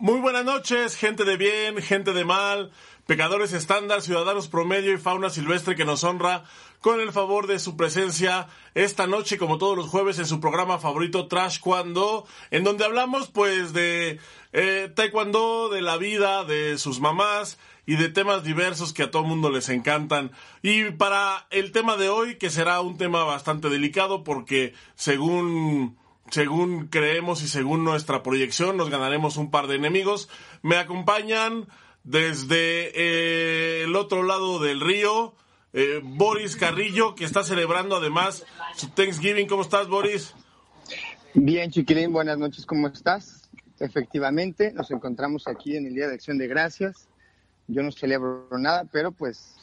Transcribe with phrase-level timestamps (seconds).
[0.00, 2.70] Muy buenas noches, gente de bien, gente de mal,
[3.04, 6.44] pecadores estándar, ciudadanos promedio y fauna silvestre que nos honra
[6.80, 10.78] con el favor de su presencia esta noche, como todos los jueves, en su programa
[10.78, 14.18] favorito Trash Cuando, en donde hablamos pues de
[14.54, 19.24] eh, taekwondo, de la vida, de sus mamás y de temas diversos que a todo
[19.24, 20.32] mundo les encantan.
[20.62, 25.99] Y para el tema de hoy, que será un tema bastante delicado porque según
[26.30, 30.28] según creemos y según nuestra proyección, nos ganaremos un par de enemigos.
[30.62, 31.66] Me acompañan
[32.04, 35.34] desde eh, el otro lado del río
[35.72, 38.44] eh, Boris Carrillo, que está celebrando además
[38.76, 39.46] su Thanksgiving.
[39.46, 40.34] ¿Cómo estás, Boris?
[41.34, 43.48] Bien, Chiquilín, buenas noches, ¿cómo estás?
[43.78, 47.08] Efectivamente, nos encontramos aquí en el Día de Acción de Gracias.
[47.68, 49.54] Yo no celebro nada, pero pues,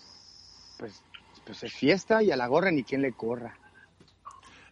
[0.79, 1.03] pues,
[1.45, 3.57] pues es fiesta y a la gorra ni quien le corra.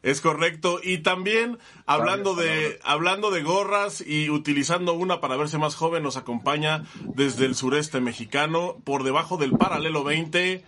[0.05, 0.79] Es correcto.
[0.83, 6.15] Y también hablando de, hablando de gorras y utilizando una para verse más joven, nos
[6.15, 6.83] acompaña
[7.15, 10.63] desde el sureste mexicano, por debajo del paralelo 20,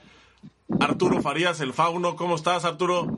[0.79, 2.15] Arturo Farías, el fauno.
[2.15, 3.15] ¿Cómo estás, Arturo?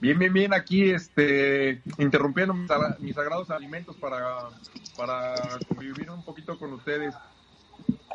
[0.00, 4.50] Bien, bien, bien, aquí este, interrumpiendo mis, sagrados alimentos para,
[4.96, 5.36] para
[5.68, 7.14] convivir un poquito con ustedes.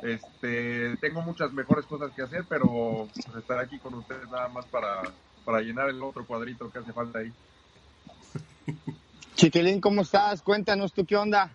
[0.03, 4.65] Este, tengo muchas mejores cosas que hacer, pero pues, estar aquí con ustedes nada más
[4.65, 5.03] para
[5.49, 7.31] para llenar el otro cuadrito que hace falta ahí.
[9.35, 10.43] Chiquilín, ¿cómo estás?
[10.43, 11.49] Cuéntanos tú qué onda.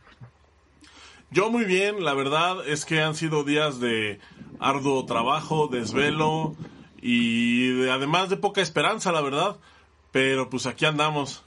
[1.31, 4.19] Yo muy bien, la verdad es que han sido días de
[4.59, 6.57] arduo trabajo, desvelo
[7.01, 9.59] y además de poca esperanza, la verdad.
[10.11, 11.45] Pero pues aquí andamos.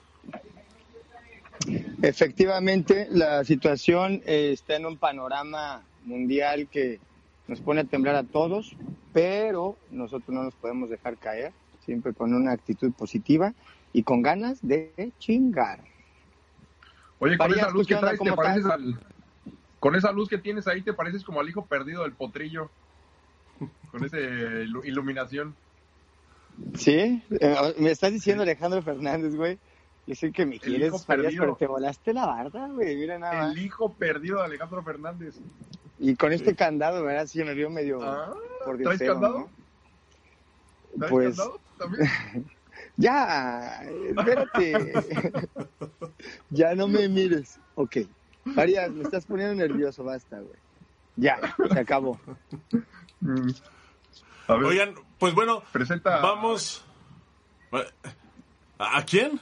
[2.01, 7.01] Efectivamente, la situación eh, está en un panorama mundial que
[7.49, 8.73] nos pone a temblar a todos,
[9.11, 11.51] pero nosotros no nos podemos dejar caer
[11.87, 13.53] siempre con una actitud positiva
[13.93, 15.79] y con ganas de chingar.
[17.19, 18.99] Oye, con esa luz que traes, te pareces al...
[19.79, 22.69] Con esa luz que tienes ahí, te pareces como al hijo perdido del potrillo.
[23.91, 25.55] Con esa iluminación.
[26.75, 29.57] Sí, eh, me estás diciendo Alejandro Fernández, güey.
[30.05, 32.95] Yo sé que me quieres, Farías, pero te volaste la barda, güey.
[32.97, 35.35] Mira nada El hijo perdido de Alejandro Fernández.
[35.99, 37.27] Y con este candado, ¿verdad?
[37.27, 38.01] Sí, me vio medio.
[38.01, 38.33] Ah,
[38.83, 39.49] ¿Traes candado?
[41.09, 41.37] Pues.
[42.97, 44.93] ya, espérate.
[46.49, 47.59] ya no me mires.
[47.75, 47.97] Ok.
[48.55, 50.55] Arias, me estás poniendo nervioso, basta, güey.
[51.15, 51.39] Ya,
[51.71, 52.19] se acabó.
[54.47, 56.21] Oigan, pues bueno, presenta.
[56.21, 56.85] Vamos.
[58.77, 59.39] ¿A quién?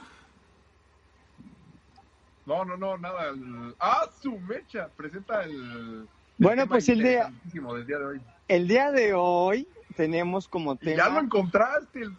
[2.46, 3.32] No, no, no, nada.
[3.78, 4.88] Ah, su mecha.
[4.96, 6.08] Presenta el.
[6.38, 7.32] bueno, pues el día.
[7.52, 8.20] Del día de hoy.
[8.48, 10.96] El día de hoy tenemos como tema...
[10.96, 12.12] Ya lo encontraste, el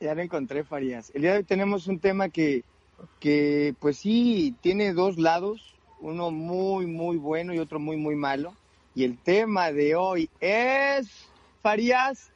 [0.00, 1.10] Ya lo encontré, Farías.
[1.14, 2.64] El día de hoy tenemos un tema que,
[3.20, 8.54] que, pues sí, tiene dos lados, uno muy, muy bueno y otro muy, muy malo.
[8.94, 11.08] Y el tema de hoy es,
[11.62, 12.30] Farías...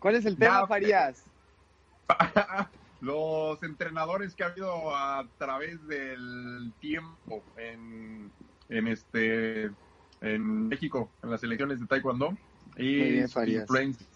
[0.00, 1.22] ¿Cuál es el tema, Farías?
[3.02, 8.30] Los entrenadores que ha habido a través del tiempo en,
[8.68, 9.70] en este
[10.20, 12.38] en México, en las elecciones de Taekwondo
[12.78, 14.06] y influencia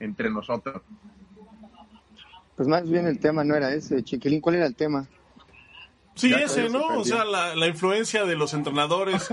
[0.00, 0.82] entre nosotros.
[2.56, 5.06] Pues más bien el tema no era ese, Chiquilín, ¿cuál era el tema?
[6.16, 6.84] Sí, ese, ¿no?
[6.98, 9.28] O sea, la, la influencia de los entrenadores.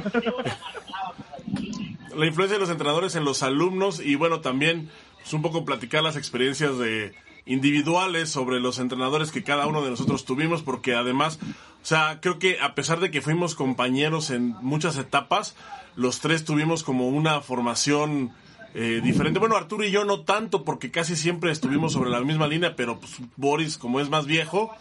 [2.15, 6.03] la influencia de los entrenadores en los alumnos y bueno, también pues, un poco platicar
[6.03, 7.15] las experiencias de,
[7.45, 11.39] individuales sobre los entrenadores que cada uno de nosotros tuvimos, porque además,
[11.81, 15.55] o sea, creo que a pesar de que fuimos compañeros en muchas etapas,
[15.95, 18.31] los tres tuvimos como una formación
[18.73, 19.39] eh, diferente.
[19.39, 22.99] Bueno, Arturo y yo no tanto, porque casi siempre estuvimos sobre la misma línea, pero
[22.99, 24.71] pues, Boris, como es más viejo,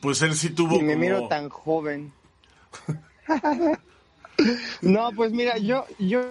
[0.00, 0.76] pues él sí tuvo.
[0.76, 2.12] Y me miro tan joven.
[4.82, 6.22] no, pues mira, yo, yo,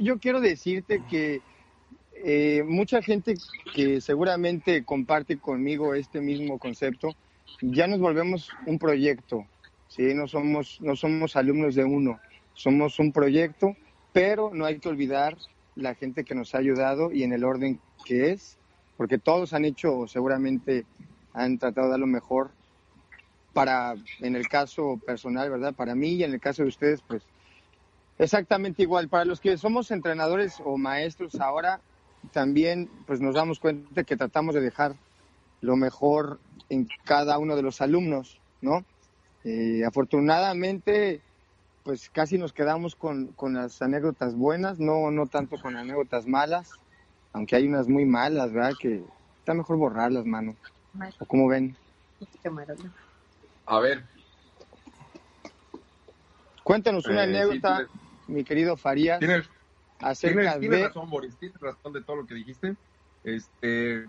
[0.00, 1.40] yo quiero decirte que
[2.24, 3.34] eh, mucha gente
[3.74, 7.14] que seguramente comparte conmigo este mismo concepto,
[7.60, 9.46] ya nos volvemos un proyecto,
[9.88, 10.14] ¿sí?
[10.14, 12.20] no, somos, no somos alumnos de uno,
[12.54, 13.76] somos un proyecto,
[14.12, 15.36] pero no hay que olvidar
[15.74, 18.58] la gente que nos ha ayudado y en el orden que es,
[18.96, 20.84] porque todos han hecho, seguramente
[21.32, 22.50] han tratado de dar lo mejor
[23.52, 25.74] para, en el caso personal, ¿verdad?
[25.74, 27.22] Para mí y en el caso de ustedes, pues
[28.18, 29.08] exactamente igual.
[29.08, 31.80] Para los que somos entrenadores o maestros ahora,
[32.32, 34.94] también pues nos damos cuenta que tratamos de dejar
[35.60, 36.38] lo mejor
[36.68, 38.84] en cada uno de los alumnos, ¿no?
[39.44, 41.20] Eh, afortunadamente,
[41.82, 46.70] pues casi nos quedamos con, con, las anécdotas buenas, no, no tanto con anécdotas malas,
[47.32, 48.74] aunque hay unas muy malas, ¿verdad?
[48.78, 49.02] Que
[49.38, 50.56] está mejor borrarlas, mano.
[51.18, 51.76] ¿O cómo ven?
[53.66, 54.04] A ver.
[56.62, 59.48] Cuéntanos una Eh, anécdota, sí, mi querido Farías, Tienes,
[60.00, 60.88] acerca tienes, tienes de...
[60.88, 61.36] razón, Boris.
[61.36, 62.76] Tienes razón de todo lo que dijiste.
[63.24, 64.06] Este.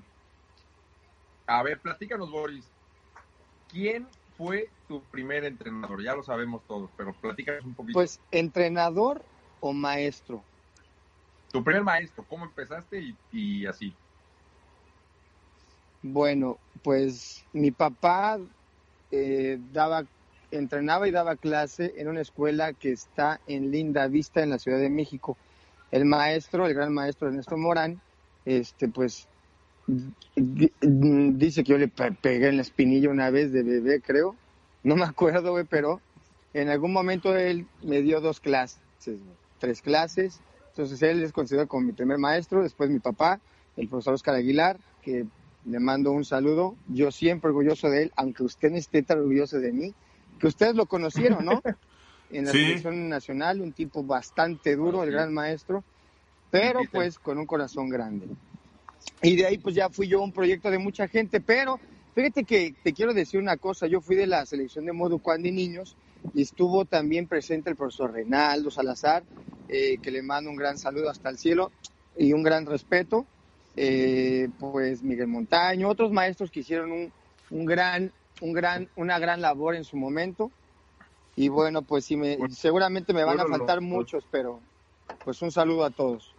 [1.48, 2.66] A ver, platícanos, Boris.
[3.70, 4.08] ¿Quién
[4.38, 6.02] fue tu primer entrenador?
[6.02, 7.94] Ya lo sabemos todos, pero platícanos un poquito.
[7.94, 9.24] Pues, entrenador
[9.60, 10.44] o maestro.
[11.52, 13.94] tu primer maestro, ¿cómo empezaste y, y así?
[16.02, 18.40] Bueno, pues mi papá
[19.12, 20.06] eh, daba,
[20.50, 24.80] entrenaba y daba clase en una escuela que está en Linda Vista, en la Ciudad
[24.80, 25.38] de México.
[25.92, 28.02] El maestro, el gran maestro Ernesto Morán,
[28.46, 29.28] este, pues
[30.36, 34.36] di- dice que yo le pe- pegué en la espinilla una vez de bebé, creo.
[34.84, 36.02] No me acuerdo, güey, pero
[36.54, 38.80] en algún momento él me dio dos clases,
[39.60, 40.40] tres clases.
[40.70, 43.40] Entonces él es considerado como mi primer maestro, después mi papá,
[43.76, 45.26] el profesor Oscar Aguilar, que
[45.66, 46.76] le mando un saludo.
[46.88, 49.94] Yo siempre orgulloso de él, aunque usted no esté tan orgulloso de mí,
[50.40, 51.62] que ustedes lo conocieron, ¿no?
[52.32, 52.60] En la Sí.
[52.60, 55.84] selección nacional, un tipo bastante duro, el gran maestro,
[56.50, 58.28] pero pues con un corazón grande.
[59.22, 61.80] Y de ahí pues ya fui yo un proyecto de mucha gente, pero
[62.16, 65.46] fíjate que te quiero decir una cosa, yo fui de la selección de modo cuando
[65.48, 65.96] de niños
[66.34, 69.24] y estuvo también presente el profesor Reinaldo Salazar,
[69.68, 71.72] eh, que le mando un gran saludo hasta el cielo
[72.18, 73.26] y un gran respeto,
[73.76, 77.14] eh, pues Miguel Montaño, otros maestros que hicieron un,
[77.50, 78.12] un gran,
[78.42, 80.52] un gran, una gran labor en su momento.
[81.42, 84.60] Y bueno, pues sí me, Bueno, seguramente me van a faltar muchos, pero
[85.24, 86.36] pues un saludo a todos.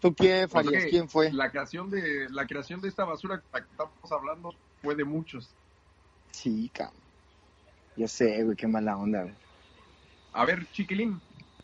[0.00, 0.86] ¿Tú quién, Pues Farías?
[0.86, 1.30] ¿Quién fue?
[1.30, 5.50] La creación de la creación de esta basura que estamos hablando fue de muchos.
[6.30, 6.96] Sí, cabrón.
[7.94, 9.34] Yo sé, güey, qué mala onda, güey.
[10.32, 11.20] A ver, Chiquilín,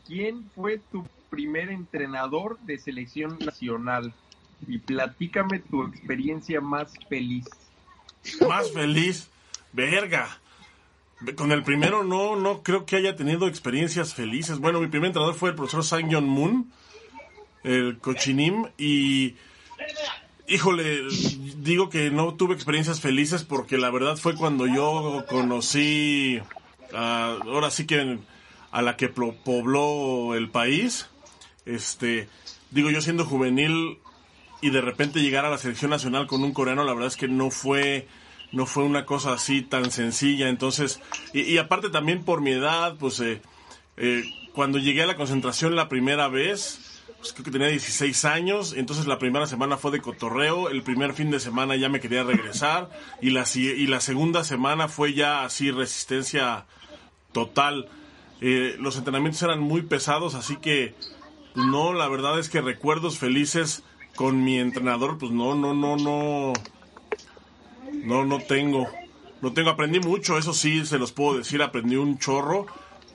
[0.06, 4.12] ¿quién fue tu primer entrenador de selección nacional?
[4.67, 7.47] Y platícame tu experiencia más feliz.
[8.47, 9.31] Más feliz.
[9.73, 10.38] Verga.
[11.37, 14.59] Con el primero no, no creo que haya tenido experiencias felices.
[14.61, 16.70] Bueno, mi primer entrenador fue el profesor Sang Yong Moon,
[17.65, 19.35] el cochinim, y
[20.47, 21.03] híjole,
[21.56, 26.41] digo que no tuve experiencias felices porque la verdad fue cuando yo conocí,
[26.94, 28.19] a- ahora sí que
[28.71, 31.09] a la que pobló el país.
[31.67, 32.29] Este,
[32.71, 33.99] digo yo siendo juvenil
[34.61, 37.29] y de repente llegar a la selección nacional con un coreano, la verdad es que
[37.29, 38.06] no fue
[38.53, 40.49] no fue una cosa así tan sencilla.
[40.49, 41.00] Entonces,
[41.33, 43.43] y, aparte también por mi edad, pues eh,
[43.97, 44.23] eh,
[44.53, 49.06] cuando llegué a la concentración la primera vez, pues creo que tenía 16 años, entonces
[49.06, 52.91] la primera semana fue de cotorreo, el primer fin de semana ya me quería regresar
[53.21, 56.67] y la, y la segunda semana fue ya así resistencia
[57.33, 57.89] total.
[58.41, 60.95] Eh, los entrenamientos eran muy pesados, así que
[61.55, 63.83] pues, no, la verdad es que recuerdos felices
[64.15, 66.53] con mi entrenador, pues no, no, no, no,
[68.05, 68.87] no, no tengo.
[69.41, 72.67] No tengo, aprendí mucho, eso sí, se los puedo decir, aprendí un chorro,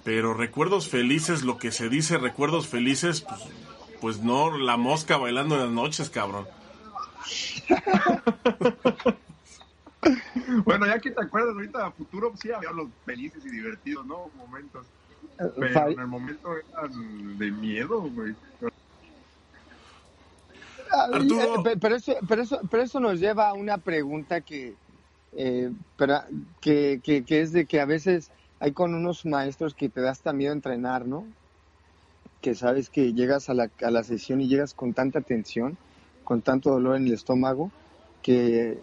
[0.05, 3.41] pero recuerdos felices, lo que se dice recuerdos felices, pues,
[3.99, 6.47] pues no, la mosca bailando en las noches, cabrón.
[10.65, 14.29] Bueno, ya que te acuerdas ahorita a futuro, sí había los felices y divertidos, ¿no?
[14.35, 14.85] Momentos.
[15.37, 18.35] Pero Fari- en el momento eran de miedo, güey.
[20.93, 21.55] Arturo.
[21.55, 24.77] eh, pe- Pero eso, pero, eso, pero eso nos lleva a una pregunta que,
[25.33, 26.21] eh, pero,
[26.61, 30.11] que, que, que es de que a veces hay con unos maestros que te da
[30.11, 31.27] hasta miedo entrenar, ¿no?
[32.41, 35.77] Que sabes que llegas a la, a la sesión y llegas con tanta tensión,
[36.23, 37.71] con tanto dolor en el estómago,
[38.23, 38.81] que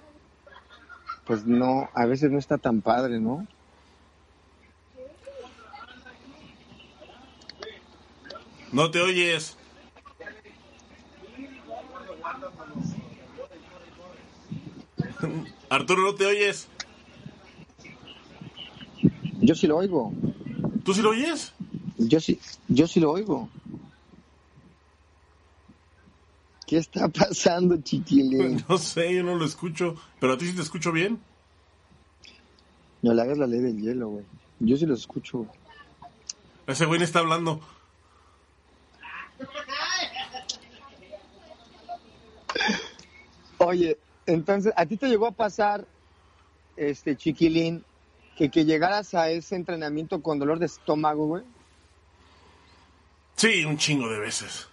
[1.26, 3.46] pues no, a veces no está tan padre, ¿no?
[8.72, 9.56] No te oyes.
[15.70, 16.68] Arturo, no te oyes.
[19.40, 20.12] Yo sí lo oigo,
[20.84, 21.52] ¿Tú sí lo oyes?
[21.96, 23.48] yo sí, yo sí lo oigo.
[26.66, 28.62] ¿Qué está pasando, chiquilín?
[28.68, 31.18] No sé, yo no lo escucho, pero a ti sí te escucho bien.
[33.02, 34.24] No le hagas la ley del hielo, güey.
[34.60, 35.46] Yo sí lo escucho.
[36.66, 37.60] Ese güey está hablando.
[43.70, 45.86] Oye, entonces, ¿a ti te llegó a pasar,
[46.76, 47.84] este chiquilín,
[48.36, 51.44] que, que llegaras a ese entrenamiento con dolor de estómago, güey?
[53.36, 54.66] Sí, un chingo de veces.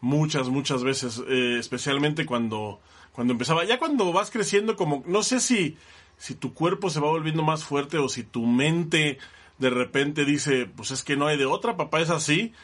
[0.00, 1.22] Muchas, muchas veces.
[1.28, 2.80] eh, especialmente cuando,
[3.12, 3.66] cuando empezaba.
[3.66, 5.04] Ya cuando vas creciendo, como.
[5.06, 5.76] No sé si,
[6.16, 9.18] si tu cuerpo se va volviendo más fuerte o si tu mente
[9.58, 12.54] de repente dice, pues es que no hay de otra, papá, es así.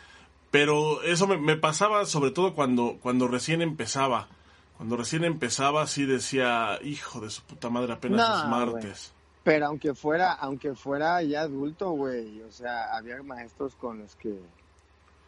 [0.50, 4.28] Pero eso me, me pasaba sobre todo cuando, cuando recién empezaba.
[4.76, 9.12] Cuando recién empezaba, sí decía, hijo de su puta madre, apenas No, es martes.
[9.44, 14.38] Pero aunque fuera, aunque fuera ya adulto, güey, o sea, había maestros con los que,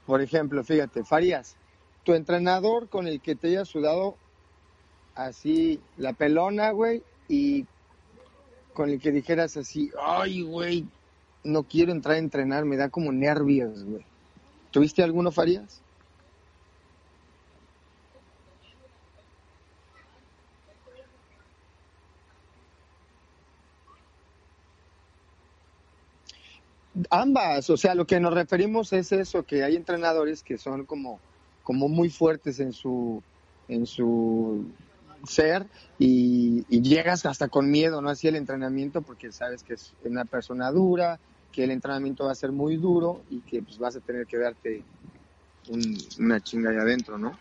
[0.06, 1.56] por ejemplo, fíjate, Farías,
[2.02, 4.16] tu entrenador con el que te haya sudado
[5.14, 7.66] así la pelona, güey, y
[8.72, 10.86] con el que dijeras así, ay, güey,
[11.44, 14.04] no quiero entrar a entrenar, me da como nervios, güey.
[14.70, 15.82] ¿Tuviste alguno, Farías?
[27.10, 31.20] Ambas, o sea, lo que nos referimos es eso, que hay entrenadores que son como,
[31.62, 33.22] como muy fuertes en su,
[33.68, 34.64] en su
[35.26, 35.66] ser
[35.98, 38.08] y, llegas hasta con miedo, ¿no?
[38.08, 41.20] Así el entrenamiento porque sabes que es una persona dura,
[41.52, 44.38] que el entrenamiento va a ser muy duro y que pues vas a tener que
[44.38, 44.84] darte
[45.68, 47.38] un- una chinga ahí adentro, ¿no?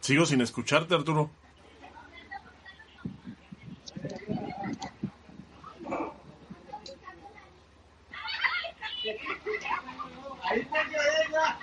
[0.00, 1.30] Sigo sin escucharte, Arturo.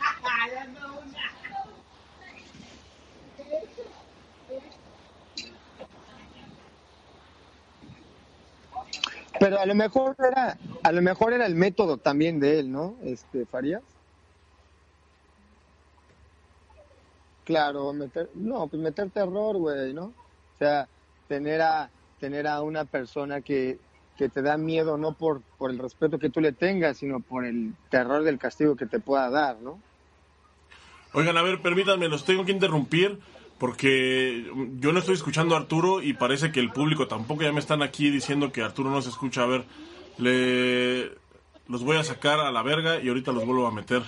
[9.40, 12.96] Pero a lo mejor era, a lo mejor era el método también de él, ¿no?
[13.04, 13.82] Este, Farías.
[17.44, 20.06] Claro, meter, no, pues meter terror, güey, ¿no?
[20.06, 20.88] O sea,
[21.28, 21.90] tener a,
[22.22, 23.80] tener a una persona que,
[24.18, 27.46] que te da miedo no por, por el respeto que tú le tengas, sino por
[27.46, 29.80] el terror del castigo que te pueda dar, ¿no?
[31.14, 33.20] Oigan, a ver, permítanme, los tengo que interrumpir
[33.60, 37.60] porque yo no estoy escuchando a Arturo y parece que el público tampoco ya me
[37.60, 39.44] están aquí diciendo que Arturo no se escucha.
[39.44, 39.64] A ver,
[40.18, 41.12] le
[41.68, 44.04] los voy a sacar a la verga y ahorita los vuelvo a meter.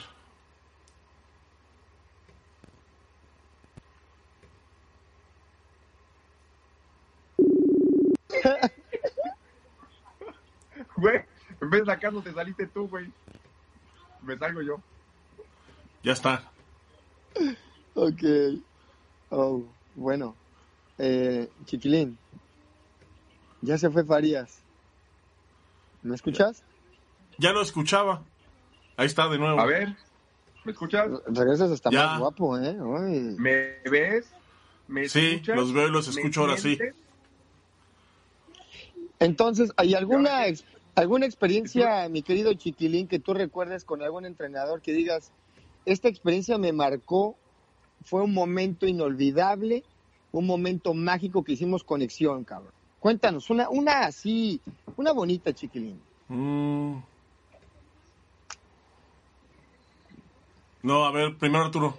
[10.98, 11.22] Güey,
[11.62, 13.12] en vez de sacarnos te saliste tú, güey.
[14.22, 14.80] Me salgo yo.
[16.04, 16.44] Ya está.
[17.96, 18.24] Ok.
[19.30, 19.64] Oh,
[19.96, 20.36] bueno.
[20.98, 22.18] Eh, Chiquilín.
[23.62, 24.60] Ya se fue Farías.
[26.04, 26.64] ¿Me escuchas?
[27.38, 28.24] Ya lo escuchaba.
[28.98, 29.60] Ahí está de nuevo.
[29.60, 29.96] A ver,
[30.64, 31.10] ¿me escuchas?
[31.28, 32.06] Regresas hasta Ya.
[32.08, 32.78] más guapo, ¿eh?
[32.80, 33.36] Uy.
[33.38, 34.30] ¿Me ves?
[34.88, 35.56] ¿Me Sí, escuchas?
[35.58, 36.78] los veo y los ¿Me escucho ahora sí.
[39.20, 44.82] Entonces, ¿hay alguna, ex- alguna experiencia, mi querido Chiquilín, que tú recuerdes con algún entrenador
[44.82, 45.32] que digas,
[45.86, 47.36] esta experiencia me marcó,
[48.04, 49.84] fue un momento inolvidable,
[50.32, 52.72] un momento mágico que hicimos conexión, cabrón?
[53.00, 54.62] Cuéntanos, una, una así,
[54.96, 56.00] una bonita, Chiquilín.
[56.28, 56.98] Mm.
[60.82, 61.98] No, a ver, primero Arturo.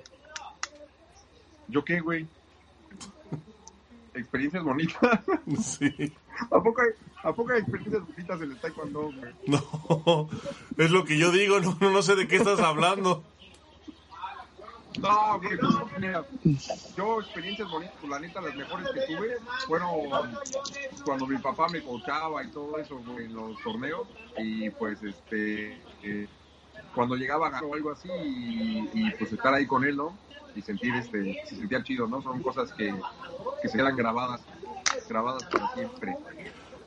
[1.68, 2.26] ¿Yo qué, güey?
[4.14, 5.20] Experiencias bonitas.
[5.62, 6.12] Sí.
[6.50, 6.88] ¿A poco, hay,
[7.22, 9.34] ¿A poco hay experiencias bonitas en el taekwondo, güey?
[9.46, 10.28] No,
[10.76, 13.24] es lo que yo digo, no, no, sé de qué estás hablando.
[15.00, 16.24] No, güey, pues, mira,
[16.96, 19.90] yo experiencias bonitas, pues la neta, las mejores que tuve fueron
[21.04, 24.06] cuando mi papá me coachaba y todo eso, güey, en los torneos,
[24.38, 26.28] y pues, este, eh,
[26.94, 30.16] cuando llegaba a algo así, y, y, pues estar ahí con él, ¿no?
[30.54, 32.22] Y sentir, este, se sentía chido, ¿no?
[32.22, 32.94] Son cosas que,
[33.60, 34.40] que se quedan grabadas,
[35.08, 36.16] grabadas para siempre.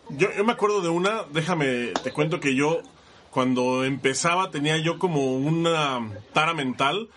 [0.09, 2.81] Yo, yo me acuerdo de una, déjame, te cuento que yo
[3.29, 5.99] cuando empezaba tenía yo como una
[6.33, 7.09] tara mental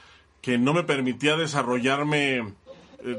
[0.43, 2.45] que no me permitía desarrollarme eh,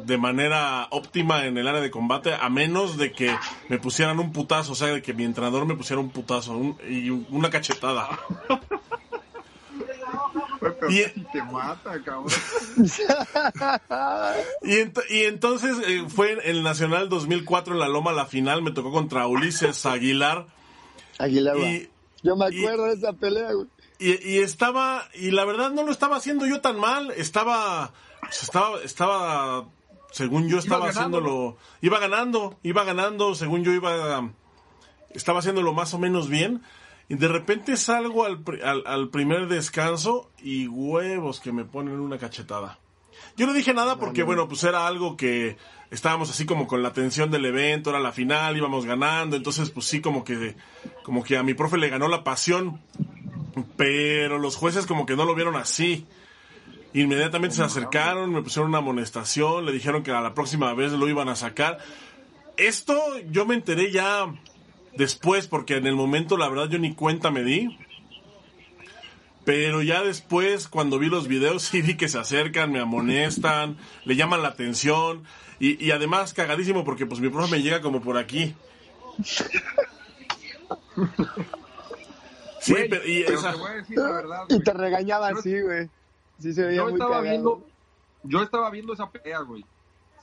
[0.06, 3.36] de manera óptima en el área de combate a menos de que
[3.70, 6.78] me pusieran un putazo, o sea, de que mi entrenador me pusiera un putazo un-
[6.88, 8.10] y una cachetada.
[10.64, 12.26] Pero Y- casi te mata, cabrón.
[14.64, 18.62] Y, ent- y entonces eh, fue en el Nacional 2004 en la Loma, la final,
[18.62, 20.48] me tocó contra Ulises Aguilar.
[21.20, 21.58] Aguilar.
[21.58, 21.90] Y-
[22.24, 23.68] Yo me y- acuerdo de esa pelea, güey.
[24.00, 28.44] Y, y estaba, y la verdad no lo estaba haciendo yo tan mal, estaba, pues,
[28.44, 29.66] estaba, estaba,
[30.12, 34.30] según yo estaba haciéndolo, iba ganando, iba ganando, según yo iba,
[35.12, 36.64] estaba haciéndolo más o menos bien,
[37.10, 42.18] y de repente salgo al, al, al primer descanso y huevos que me ponen una
[42.18, 42.80] cachetada.
[43.36, 45.58] Yo no dije nada porque, bueno, pues era algo que
[45.92, 49.86] estábamos así como con la tensión del evento, era la final, íbamos ganando, entonces pues
[49.86, 50.56] sí como que,
[51.04, 52.82] como que a mi profe le ganó la pasión,
[53.78, 56.06] pero los jueces como que no lo vieron así.
[56.94, 61.08] Inmediatamente se acercaron, me pusieron una amonestación, le dijeron que a la próxima vez lo
[61.08, 61.80] iban a sacar.
[62.56, 63.00] Esto
[63.32, 64.32] yo me enteré ya
[64.98, 67.78] después, porque en el momento la verdad yo ni cuenta me di.
[69.46, 74.16] Pero ya después, cuando vi los videos, sí vi que se acercan, me amonestan, le
[74.16, 75.24] llaman la atención.
[75.60, 78.56] Y, y además, cagadísimo, porque pues mi profe me llega como por aquí.
[82.60, 84.64] Sí, pero, y pero esa- te voy a decir la verdad, Y güey.
[84.64, 85.90] te regañaba Yo- así, güey.
[86.40, 87.30] Sí se veía yo muy estaba cagado.
[87.32, 87.68] viendo,
[88.24, 89.66] yo estaba viendo esa pelea, güey.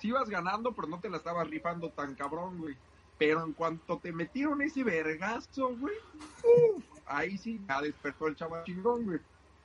[0.01, 2.75] Sí ibas ganando, pero no te la estabas rifando tan cabrón, güey.
[3.21, 5.95] Pero en cuanto te metieron ese vergazo, güey,
[6.43, 9.19] uf, ahí sí ya despertó el chaval chingón, güey.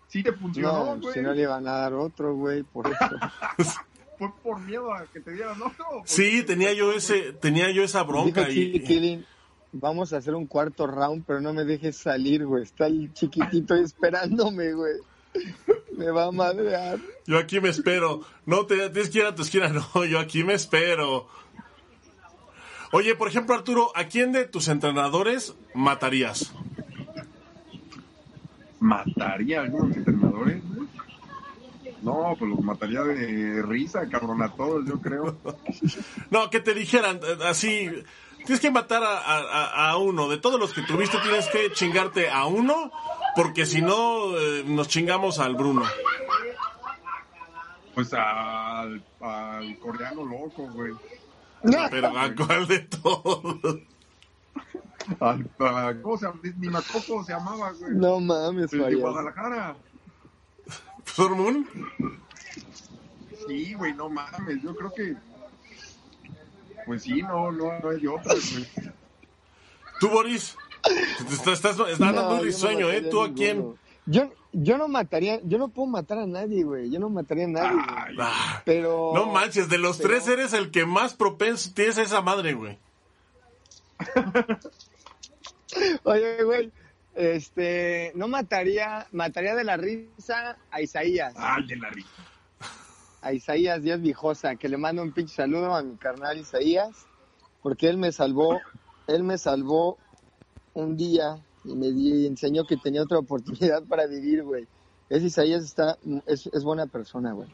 [0.09, 1.13] Sí te funcionó, No, güey.
[1.13, 2.97] si no le iban a dar otro, güey, por eso.
[4.19, 5.85] Fue por miedo a que te dieran otro.
[5.89, 9.25] ¿o por sí, tenía yo ese, tenía yo esa bronca y Killing,
[9.71, 12.63] vamos a hacer un cuarto round, pero no me dejes salir, güey.
[12.63, 14.95] Está el chiquitito ahí esperándome, güey.
[15.97, 16.99] Me va a madrear.
[17.25, 18.19] yo aquí me espero.
[18.45, 21.27] No te tienes que ir a tu esquina, no, yo aquí me espero.
[22.97, 26.53] Oye, por ejemplo, Arturo, ¿a quién de tus entrenadores matarías?
[28.79, 30.63] ¿Mataría a algunos entrenadores?
[32.01, 35.35] No, pues los mataría de risa, cabrón, a todos, yo creo.
[36.29, 37.89] No, que te dijeran eh, así,
[38.45, 40.29] tienes que matar a, a- a uno.
[40.29, 42.91] De todos los que tuviste tienes que chingarte a uno,
[43.35, 45.83] porque si no eh, nos chingamos al Bruno.
[47.93, 50.93] Pues al, al coreano loco, güey.
[51.91, 53.79] Pero ¿a cuál de todos?
[56.01, 56.39] ¿Cómo se llama?
[56.57, 57.91] Ni me acuerdo cómo se llamaba, güey.
[57.93, 58.95] No mames, El de.
[58.95, 59.75] Guadalajara.
[61.05, 61.67] ¿Sormun?
[63.47, 64.61] Sí, güey, no mames.
[64.63, 65.15] Yo creo que.
[66.85, 68.67] Pues sí, no, no, no hay de otra, güey.
[69.99, 70.55] ¿Tú, Boris?
[70.83, 73.01] Te Estás, estás, estás dando No, un no risueño, ¿eh?
[73.09, 73.35] ¿Tú a ninguno.
[73.35, 73.75] quién?
[74.07, 76.91] Yo, yo no mataría, yo no puedo matar a nadie, güey.
[76.91, 77.85] Yo no mataría a nadie, güey.
[77.89, 79.11] Ay, Ah, Pero.
[79.15, 82.53] no manches, de los pero- tres eres el que más propenso tienes a esa madre,
[82.53, 82.77] güey.
[86.03, 86.71] Oye, güey.
[87.15, 92.09] Este, no mataría, mataría de la risa a Isaías, ay, de la risa.
[93.21, 97.07] a Isaías Díaz Vijosa, que le mando un pinche saludo a mi carnal Isaías,
[97.63, 98.59] porque él me salvó,
[99.07, 99.97] él me salvó
[100.73, 104.67] un día y me di- enseñó que tenía otra oportunidad para vivir, güey.
[105.09, 107.47] Ese Isaías está, es, es buena persona, güey.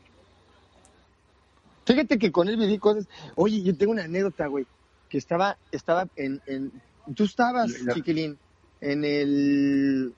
[1.85, 3.07] Fíjate que con él viví cosas.
[3.35, 4.65] Oye, yo tengo una anécdota, güey,
[5.09, 6.71] que estaba, estaba en, en
[7.15, 8.37] tú estabas, chiquilín,
[8.79, 10.13] en el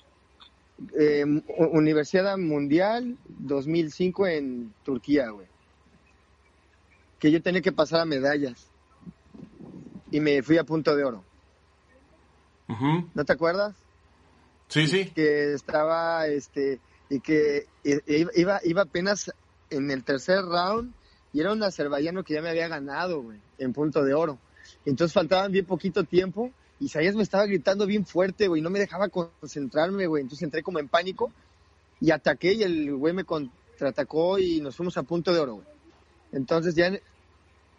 [0.99, 5.47] eh, U- Universidad Mundial 2005 en Turquía, güey.
[7.19, 8.67] Que yo tenía que pasar a medallas.
[10.12, 11.23] Y me fui a punto de oro.
[13.15, 13.73] ¿No te acuerdas?
[14.73, 15.05] Sí, sí.
[15.05, 19.31] que estaba este y que iba iba apenas
[19.69, 20.91] en el tercer round
[21.31, 24.39] y era un azerbaiyano que ya me había ganado güey en punto de oro.
[24.83, 28.79] Entonces faltaban bien poquito tiempo y Isaías me estaba gritando bien fuerte güey no me
[28.79, 30.23] dejaba concentrarme güey.
[30.23, 31.31] Entonces entré como en pánico
[32.01, 35.67] y ataqué y el güey me contraatacó y nos fuimos a punto de oro güey.
[36.31, 36.91] Entonces ya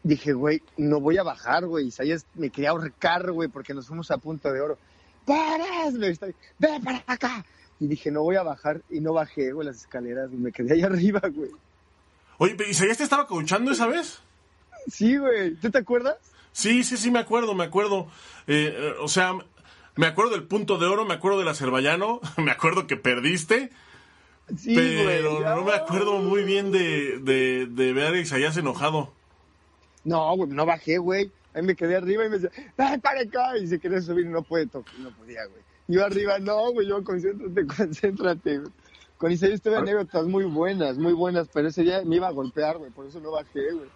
[0.04, 1.88] dije güey no voy a bajar güey.
[1.88, 4.78] Isaías me quería ahorcar güey porque nos fuimos a punto de oro
[5.26, 5.94] ¡Paras!
[5.94, 6.26] Me está-
[6.58, 7.44] ¡Ven para acá!
[7.80, 8.80] Y dije, no voy a bajar.
[8.90, 10.30] Y no bajé, güey, las escaleras.
[10.30, 11.50] Me quedé ahí arriba, güey.
[12.38, 14.20] Oye, pero ¿Isaías te estaba coachando esa vez?
[14.88, 15.54] Sí, güey.
[15.54, 16.16] ¿Tú te acuerdas?
[16.52, 18.06] Sí, sí, sí, me acuerdo, me acuerdo.
[18.46, 19.32] Eh, eh, o sea,
[19.96, 23.70] me acuerdo del punto de oro, me acuerdo del azerbaiyano, me acuerdo que perdiste,
[24.58, 25.44] Sí, pero güey.
[25.44, 29.10] no me acuerdo muy bien de, de, de ver a Isaías enojado.
[30.04, 31.30] No, güey, no bajé, güey.
[31.54, 33.58] Ahí me quedé arriba y me decía, ven para acá!
[33.58, 34.98] Y se quería subir y no puede tocar.
[35.00, 35.64] No podía, güey.
[35.88, 38.58] Yo arriba, no, güey, yo concéntrate, concéntrate.
[38.60, 38.72] güey.
[39.18, 42.78] Con Isaías tuve anécdotas muy buenas, muy buenas, pero ese día me iba a golpear,
[42.78, 43.92] güey, por eso no bajé, güey.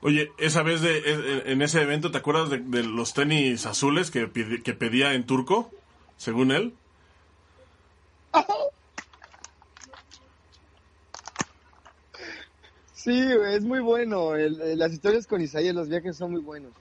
[0.00, 4.10] Oye, esa vez de, en- en ese evento, ¿te acuerdas de, de los tenis azules
[4.10, 5.76] que, que pedía en turco,
[6.16, 6.80] según él?
[12.92, 13.12] Sí,
[13.46, 14.36] es muy bueno.
[14.36, 16.74] El- las historias con Isaías, los viajes son muy buenos.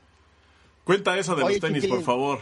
[0.83, 2.39] Cuenta eso de Oye, los tenis, por favor.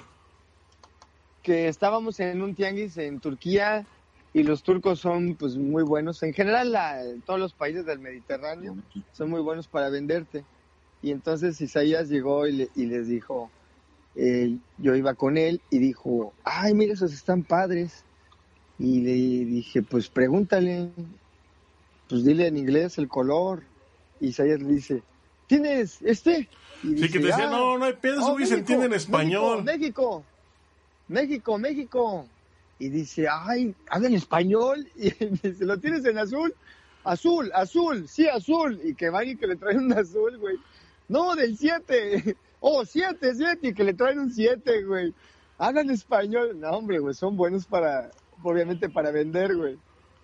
[1.43, 3.87] que estábamos en un tianguis en Turquía
[4.33, 6.21] y los turcos son pues muy buenos.
[6.23, 8.75] En general la- todos los países del Mediterráneo
[9.11, 10.43] son muy buenos para venderte.
[11.01, 13.51] Y entonces Isaías llegó y, le- y les dijo,
[14.15, 18.03] eh, yo iba con él y dijo, ay, mira, esos están padres.
[18.79, 19.13] Y le
[19.45, 20.89] dije, pues pregúntale,
[22.07, 23.63] pues dile en inglés el color.
[24.19, 25.03] Y Isaías le dice,
[25.47, 26.49] ¿tienes este?
[26.83, 28.95] Y Sí, que te decía, "Ah, no, no hay pedo, Oh, se entiende en México,
[28.95, 29.63] español.
[29.63, 30.23] México,
[31.07, 32.27] México, México.
[32.79, 34.87] Y dice, ay, habla en español.
[34.95, 36.53] Y dice, ¿lo tienes en azul?
[37.03, 38.79] Azul, azul, sí, azul.
[38.83, 40.57] Y que van y que le traen un azul, güey.
[41.07, 42.35] No, del 7.
[42.63, 43.69] Oh, 7, 7.
[43.69, 45.13] Y que le traen un 7, güey.
[45.57, 46.59] Hablan español.
[46.59, 48.11] No, hombre, güey, son buenos para,
[48.43, 49.79] obviamente, para vender, güey.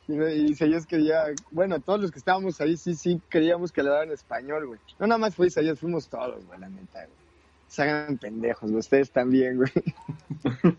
[0.08, 3.84] Y, no- y Isaías quería, bueno, todos los que estábamos ahí sí, sí queríamos que
[3.84, 4.80] le daran español, güey.
[5.00, 7.08] No nada más fue Isaías, fuimos todos, güey, la neta.
[7.68, 9.72] Se hagan pendejos, güey, ustedes también, güey.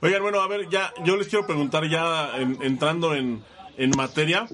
[0.00, 3.42] Oigan, bueno, a ver, ya, yo les quiero preguntar ya en- entrando en,
[3.76, 4.46] en materia.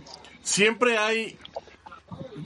[0.42, 1.38] Siempre hay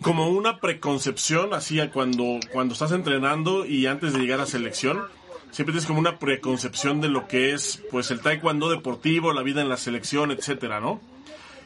[0.02, 5.02] como una preconcepción, así cuando, cuando estás entrenando y antes de llegar a selección,
[5.50, 9.60] siempre tienes como una preconcepción de lo que es, pues, el taekwondo deportivo, la vida
[9.62, 11.00] en la selección, etcétera, ¿no?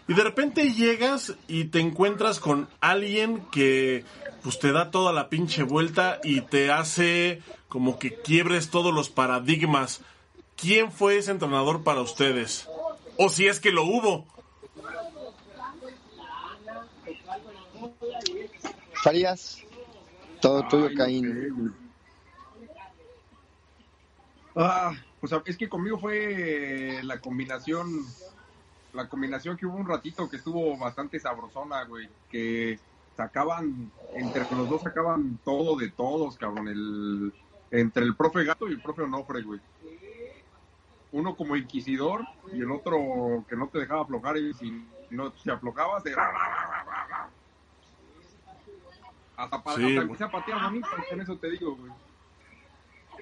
[0.08, 4.04] Y de repente llegas y te encuentras con alguien que
[4.42, 9.08] pues te da toda la pinche vuelta y te hace como que quiebres todos los
[9.08, 10.00] paradigmas.
[10.56, 12.68] ¿Quién fue ese entrenador para ustedes?
[13.16, 14.26] O si es que lo hubo.
[19.02, 19.62] Farías,
[20.40, 21.74] todo tuyo, Caín.
[24.54, 28.06] Ah, pues es que conmigo fue la combinación,
[28.92, 32.78] la combinación que hubo un ratito que estuvo bastante sabrosona, güey, que
[33.16, 37.32] sacaban, entre los dos sacaban todo de todos, cabrón, el,
[37.70, 39.60] entre el profe Gato y el profe Onofre, güey.
[41.12, 42.22] Uno como inquisidor
[42.54, 46.14] y el otro que no te dejaba aflojar y si no te aflojabas, de...
[49.36, 51.92] Hasta, pa- Sí, hasta patear bonito, con eso te digo, güey.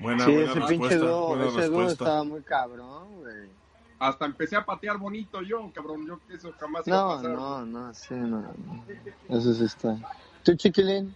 [0.00, 3.48] Buena, Sí, buena ese pinche dúo, ese dúo estaba muy cabrón, güey.
[4.00, 7.30] Hasta empecé a patear bonito yo, cabrón, yo que eso jamás iba a No, pasar.
[7.30, 8.84] no, no, sí, no, no.
[9.28, 9.96] Eso sí está.
[10.42, 11.14] ¿Tú, chiquilín?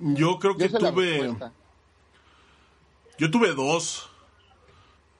[0.00, 1.36] Yo creo que Yo tuve...
[3.18, 4.10] Yo tuve dos.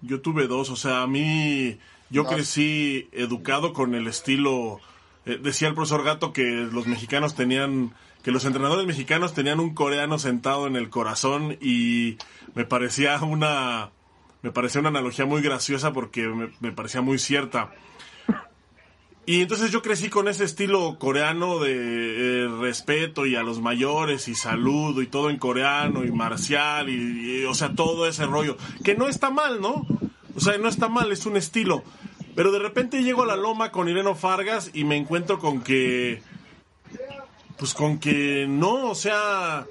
[0.00, 0.70] Yo tuve dos.
[0.70, 1.78] O sea, a mí.
[2.10, 4.80] Yo crecí educado con el estilo.
[5.24, 7.94] eh, decía el profesor Gato que los mexicanos tenían.
[8.22, 12.16] Que los entrenadores mexicanos tenían un coreano sentado en el corazón y
[12.54, 13.90] me parecía una.
[14.42, 16.28] Me parecía una analogía muy graciosa porque
[16.60, 17.72] me, parecía muy cierta.
[19.24, 24.28] Y entonces yo crecí con ese estilo coreano de eh, respeto y a los mayores
[24.28, 28.56] y saludo y todo en coreano y marcial y, y, o sea, todo ese rollo.
[28.84, 29.84] Que no está mal, ¿no?
[30.36, 31.82] O sea, no está mal, es un estilo.
[32.36, 36.22] Pero de repente llego a la loma con Ireno Fargas y me encuentro con que...
[37.56, 39.66] Pues con que no, o sea...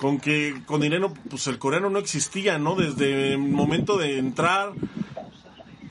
[0.00, 2.74] Con que con Ireno, pues el coreano no existía, ¿no?
[2.74, 4.72] Desde el momento de entrar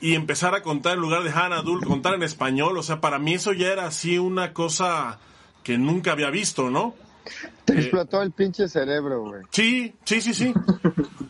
[0.00, 3.34] y empezar a contar en lugar de Hanadul, contar en español, o sea, para mí
[3.34, 5.18] eso ya era así una cosa
[5.64, 6.94] que nunca había visto, ¿no?
[7.64, 9.42] Te Eh, explotó el pinche cerebro, güey.
[9.50, 10.54] Sí, sí, sí, sí.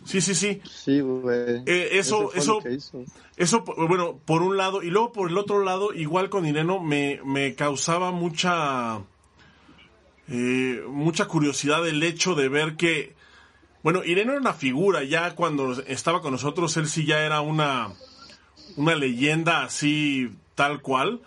[0.04, 0.60] Sí, sí, sí.
[0.70, 1.62] Sí, güey.
[1.64, 3.02] Eh, eso- eso- hizo.
[3.38, 7.20] Eso, bueno, por un lado, y luego por el otro lado, igual con Ireno, me,
[7.24, 8.98] me causaba mucha,
[10.28, 13.14] eh, mucha curiosidad el hecho de ver que,
[13.82, 17.92] bueno, Ireno era una figura, ya cuando estaba con nosotros, él sí ya era una,
[18.76, 21.20] una leyenda así, tal cual.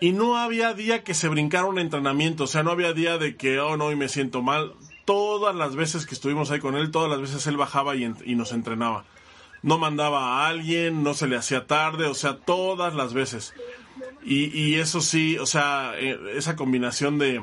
[0.00, 3.36] Y no había día que se brincara un entrenamiento, o sea, no había día de
[3.36, 4.74] que, oh, no, y me siento mal.
[5.04, 8.34] Todas las veces que estuvimos ahí con él, todas las veces él bajaba y, y
[8.34, 9.04] nos entrenaba
[9.64, 13.54] no mandaba a alguien, no se le hacía tarde, o sea, todas las veces.
[14.22, 17.42] Y, y eso sí, o sea, eh, esa combinación de,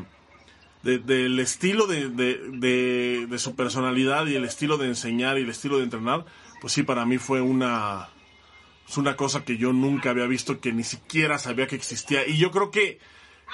[0.84, 5.50] de- del estilo de, de, de- su personalidad y el estilo de enseñar y el
[5.50, 6.26] estilo de entrenar,
[6.60, 8.10] pues sí, para mí fue una,
[8.88, 12.28] es una cosa que yo nunca había visto, que ni siquiera sabía que existía.
[12.28, 13.00] Y yo creo que,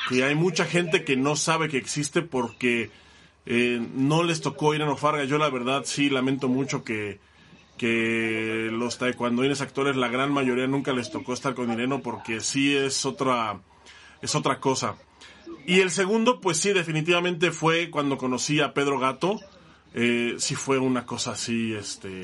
[0.09, 2.89] que hay mucha gente que no sabe que existe porque
[3.45, 5.23] eh, no les tocó ir a Farga.
[5.25, 7.19] Yo la verdad sí lamento mucho que,
[7.77, 12.75] que los taekwondoines actores, la gran mayoría nunca les tocó estar con Ireno porque sí
[12.75, 13.59] es otra,
[14.21, 14.95] es otra cosa.
[15.67, 19.39] Y el segundo, pues sí, definitivamente fue cuando conocí a Pedro Gato.
[19.93, 22.21] Eh, sí fue una cosa así, este...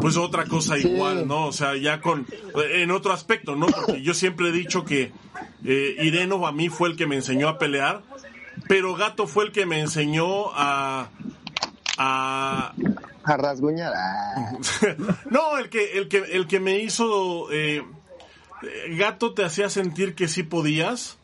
[0.00, 0.86] Pues otra cosa Sí.
[0.88, 1.46] igual, ¿no?
[1.46, 2.26] O sea, ya con...
[2.74, 3.66] En otro aspecto, ¿no?
[3.66, 5.12] Porque yo siempre he dicho que
[5.64, 8.02] eh, Ireno a mí fue el que me enseñó a pelear,
[8.68, 11.08] pero Gato fue el que me enseñó a...
[11.98, 12.72] a
[13.24, 13.92] A rasguñar.
[13.96, 14.52] Ah.
[15.30, 17.84] no, el que, el que, el que me hizo eh,
[18.90, 21.18] gato te hacía sentir que sí podías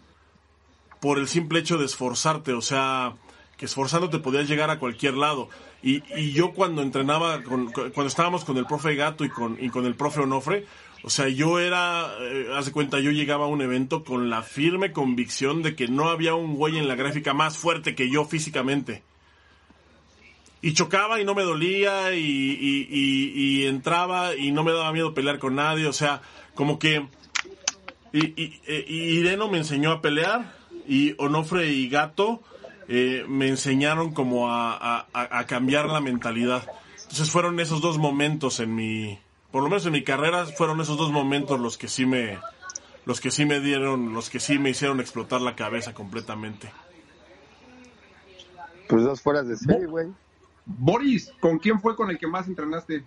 [1.00, 3.14] por el simple hecho de esforzarte, o sea,
[3.58, 5.48] que esforzándote podías llegar a cualquier lado.
[5.82, 9.68] Y, y yo cuando entrenaba, con- cuando estábamos con el profe Gato y con, y
[9.68, 10.66] con el profe Onofre,
[11.02, 14.42] o sea, yo era, eh, haz de cuenta, yo llegaba a un evento con la
[14.42, 18.24] firme convicción de que no había un güey en la gráfica más fuerte que yo
[18.24, 19.02] físicamente
[20.62, 25.54] y chocaba y no me dolía y entraba y no me daba miedo pelear con
[25.54, 26.22] nadie, o sea,
[26.54, 27.06] como que
[28.18, 30.54] y, y- e- y Ireno me enseñó a pelear
[30.86, 32.40] y Onofre y Gato
[32.88, 36.66] eh, me enseñaron como a, a- a- a cambiar la mentalidad.
[37.02, 39.18] Entonces fueron esos dos momentos en mi
[39.50, 42.38] Por lo menos en mi carrera fueron esos dos momentos los que sí me,
[43.06, 46.70] los que sí me dieron, los que sí me hicieron explotar la cabeza completamente.
[48.88, 50.08] Pues dos fueras de serie, güey.
[50.64, 53.04] Boris, ¿con quién fue con el que más entrenaste?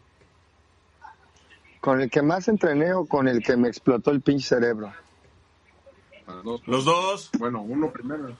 [1.81, 4.93] ¿Con el que más entrené o con el que me explotó el pinche cerebro?
[6.67, 7.29] Los dos.
[7.39, 8.35] Bueno, uno primero.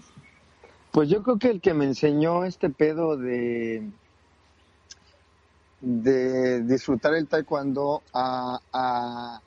[0.92, 3.90] Pues yo creo que el que me enseñó este pedo de
[5.82, 9.42] de disfrutar el taekwondo a, a-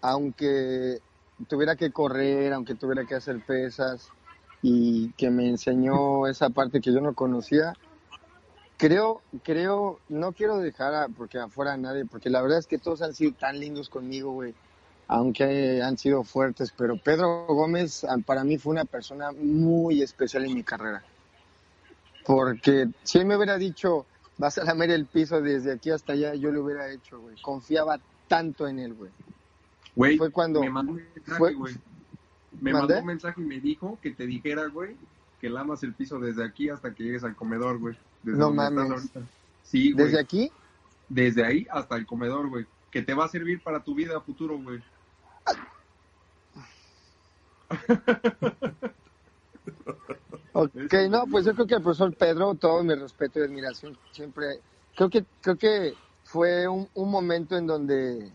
[0.00, 1.00] aunque
[1.48, 4.08] tuviera que correr, aunque tuviera que hacer pesas
[4.62, 7.74] y que me enseñó esa parte que yo no conocía.
[8.76, 12.78] Creo, creo, no quiero dejar a- porque afuera a nadie, porque la verdad es que
[12.78, 14.52] todos han sido tan lindos conmigo, güey,
[15.06, 20.44] aunque han sido fuertes, pero Pedro Gómez ah, para mí fue una persona muy especial
[20.44, 21.04] en mi carrera.
[22.26, 24.06] Porque si él me hubiera dicho,
[24.38, 27.40] vas a lamer el piso desde aquí hasta allá, yo lo hubiera hecho, güey.
[27.42, 29.10] Confiaba tanto en él, güey.
[29.94, 31.74] Güey, Fue cuando- me mandó un mensaje, fue- güey.
[32.60, 34.96] Me mandó un mensaje y me dijo que te dijera, güey,
[35.40, 37.96] que lamas el piso desde aquí hasta que llegues al comedor, güey.
[38.24, 39.12] Desde No mames.
[39.62, 40.06] Sí, güey.
[40.06, 40.50] Desde aquí,
[41.08, 42.66] Desde ahí hasta el comedor, güey.
[42.90, 44.82] Que te va a servir para tu vida futuro, güey.
[50.56, 54.60] Ok, no, pues yo creo que el profesor Pedro, todo mi respeto y admiración, siempre,
[54.94, 58.30] creo que, creo que fue un, un momento en donde,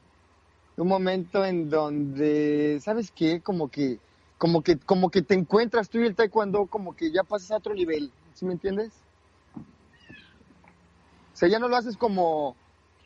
[0.76, 3.40] un momento en donde, ¿sabes qué?
[3.40, 4.00] Como que,
[4.38, 7.58] como que, como que te encuentras tú y el taekwondo, como que ya pasas a
[7.58, 8.92] otro nivel, ¿sí me entiendes?
[11.40, 12.58] Sea, ya no lo haces como,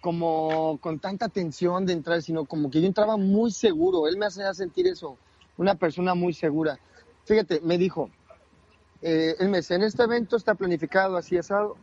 [0.01, 4.25] como con tanta tensión de entrar, sino como que yo entraba muy seguro, él me
[4.25, 5.19] hacía sentir eso,
[5.55, 6.79] una persona muy segura.
[7.25, 8.09] Fíjate, me dijo,
[9.03, 11.77] eh, él me decía, en este evento está planificado así asado.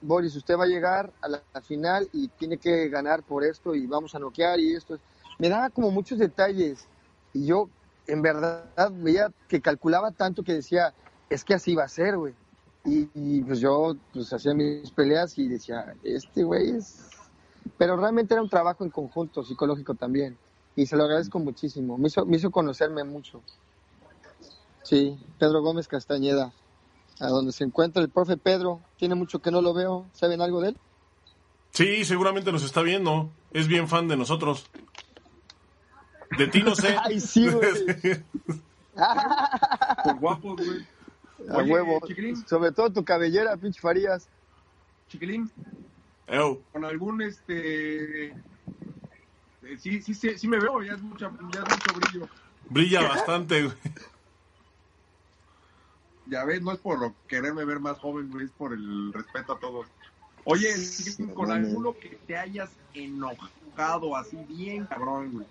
[0.00, 3.76] Boris, usted va a llegar a la, la final y tiene que ganar por esto
[3.76, 4.98] y vamos a noquear y esto.
[5.38, 6.88] Me daba como muchos detalles
[7.32, 7.68] y yo
[8.08, 10.92] en verdad veía que calculaba tanto que decía,
[11.28, 12.34] es que así va a ser, güey.
[12.84, 17.10] Y, y, pues yo pues hacía mis peleas y decía, este güey es...
[17.76, 20.36] Pero realmente era un trabajo en conjunto, psicológico también.
[20.76, 21.98] Y se lo agradezco muchísimo.
[21.98, 23.42] Me hizo, me hizo conocerme mucho.
[24.82, 26.52] Sí, Pedro Gómez Castañeda,
[27.20, 28.80] a donde se encuentra el profe Pedro.
[28.96, 30.06] Tiene mucho que no lo veo.
[30.12, 30.78] ¿Saben algo de él?
[31.70, 33.30] Sí, seguramente nos está viendo.
[33.52, 34.66] Es bien fan de nosotros.
[36.38, 36.96] De ti no sé.
[37.04, 38.22] Ay, sí, güey.
[40.04, 40.86] Por guapos, güey.
[41.48, 42.00] A Oye, huevo.
[42.06, 44.28] Chiquilín, Sobre todo tu cabellera, pinche Farías.
[45.08, 45.50] chiquilín,
[46.28, 46.62] Ew.
[46.72, 48.26] con algún, este...
[48.28, 48.34] eh,
[49.78, 52.28] Sí, sí, sí, sí me veo, ya es, mucha, ya es mucho brillo.
[52.68, 53.76] Brilla bastante, güey.
[56.26, 59.52] Ya ves, no es por lo- quererme ver más joven, güey, es por el respeto
[59.52, 59.86] a todos.
[60.44, 65.46] Oye, chiquilín, con alguno que te hayas enojado así bien cabrón, güey.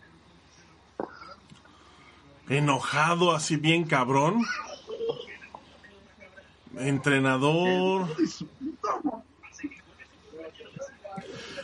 [2.49, 4.43] Enojado así bien cabrón.
[6.77, 8.07] Entrenador.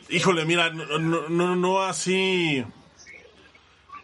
[0.10, 2.63] Híjole, mira, no, no, no, no así.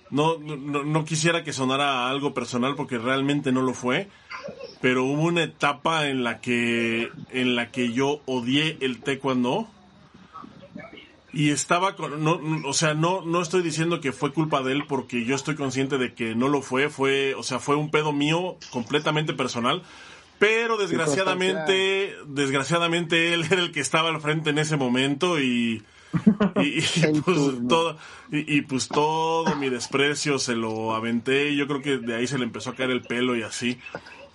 [0.10, 4.10] No, no, no quisiera que sonara algo personal porque realmente no lo fue.
[4.82, 9.70] Pero hubo una etapa en la que en la que yo odié el taekwondo
[11.34, 14.74] y estaba con no, no, o sea no no estoy diciendo que fue culpa de
[14.74, 17.90] él porque yo estoy consciente de que no lo fue fue o sea fue un
[17.90, 19.84] pedo mío completamente personal
[20.42, 25.84] pero desgraciadamente desgraciadamente él era el que estaba al frente en ese momento y
[26.58, 26.82] y, y,
[27.26, 27.38] pues
[27.70, 27.98] todo
[28.32, 31.56] y, y, pues todo mi desprecio se lo aventé.
[31.56, 33.78] Yo creo que de ahí se le empezó a caer el pelo y así.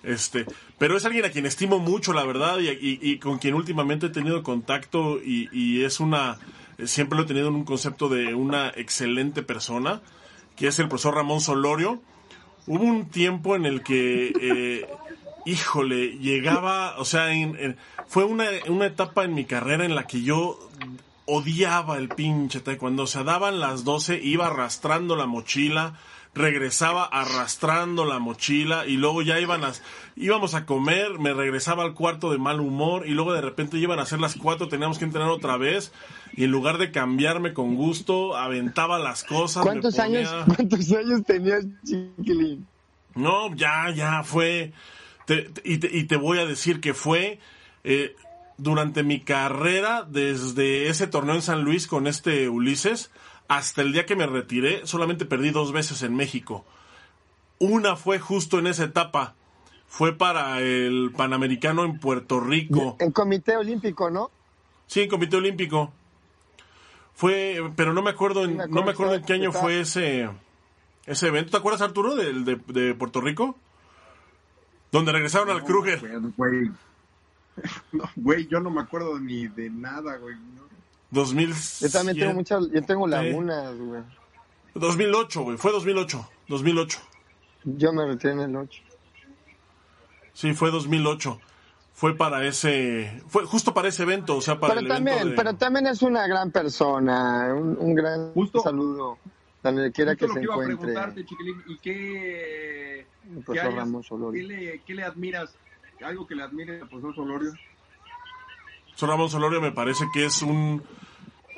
[0.03, 0.45] Este
[0.79, 4.07] pero es alguien a quien estimo mucho la verdad y, y- y con quien últimamente
[4.07, 6.37] he tenido contacto y, y es una
[6.85, 10.01] siempre lo he tenido en un concepto de una excelente persona
[10.55, 12.01] que es el profesor Ramón Solorio.
[12.65, 14.87] Hubo un tiempo en el que eh,
[15.47, 20.07] híjole llegaba o sea en- en- fue una, una etapa en mi carrera en la
[20.07, 20.59] que yo
[21.25, 23.03] odiaba el pinche taekwondo.
[23.03, 25.95] O sea, daban las 12, iba arrastrando la mochila,
[26.33, 29.73] regresaba arrastrando la mochila y luego ya iban a,
[30.15, 33.99] íbamos a comer, me regresaba al cuarto de mal humor y luego de repente iban
[33.99, 35.91] a ser las 4, teníamos que entrenar otra vez
[36.33, 39.63] y en lugar de cambiarme con gusto, aventaba las cosas.
[39.63, 42.65] ¿Cuántos ponía- años, ¿Cuántos años tenías, chiquilín?
[43.15, 44.71] no, ya, ya fue.
[45.27, 47.39] Te- te- y, te, y te voy a decir que fue
[47.83, 48.15] eh,
[48.57, 53.11] durante mi carrera, desde ese torneo en San Luis con este Ulises,
[53.47, 56.65] hasta el día que me retiré, solamente perdí dos veces en México.
[57.59, 59.35] Una fue justo en esa etapa.
[59.87, 62.97] Fue para el Panamericano en Puerto Rico.
[62.99, 64.31] En Comité Olímpico, ¿no?
[64.87, 65.93] Sí, en Comité Olímpico.
[67.13, 69.51] Fue, pero no me acuerdo en, Sí, me acuerdo no me acuerdo en qué año
[69.51, 70.29] fue ese,
[71.05, 71.51] ese evento.
[71.51, 73.57] ¿Te acuerdas, Arturo, del de, de Puerto Rico?
[74.91, 75.99] Donde regresaron al No, Kruger.
[75.99, 76.71] Güey, güey.
[77.91, 80.35] No, güey, yo no me acuerdo ni de nada, güey.
[80.35, 80.67] no.
[81.09, 84.01] 2000, Yo también tengo muchas, yo tengo lagunas, güey.
[84.75, 85.57] 2008, güey.
[85.57, 86.29] Fue 2008.
[86.49, 86.99] 2008.
[87.63, 88.81] Yo me retiré en el 8.
[90.33, 91.39] Sí, fue 2008.
[91.93, 95.29] Fue para ese, fue justo para ese evento, o sea, para Pero el evento también,
[95.29, 99.17] de- pero también es una gran persona, un, un gran Justo- saludo
[99.71, 100.77] donde quiera Justo que lo se que iba a encuentre.
[100.85, 104.47] preguntarte, Chiquilín, ¿y qué, el qué, profesor hayas- Ramón qué Solorio.
[104.47, 105.55] le, qué le admiras?
[106.03, 107.53] ¿Algo que le admire al profesor Solorio?
[108.95, 110.81] Son Ramón Solorio me parece que es un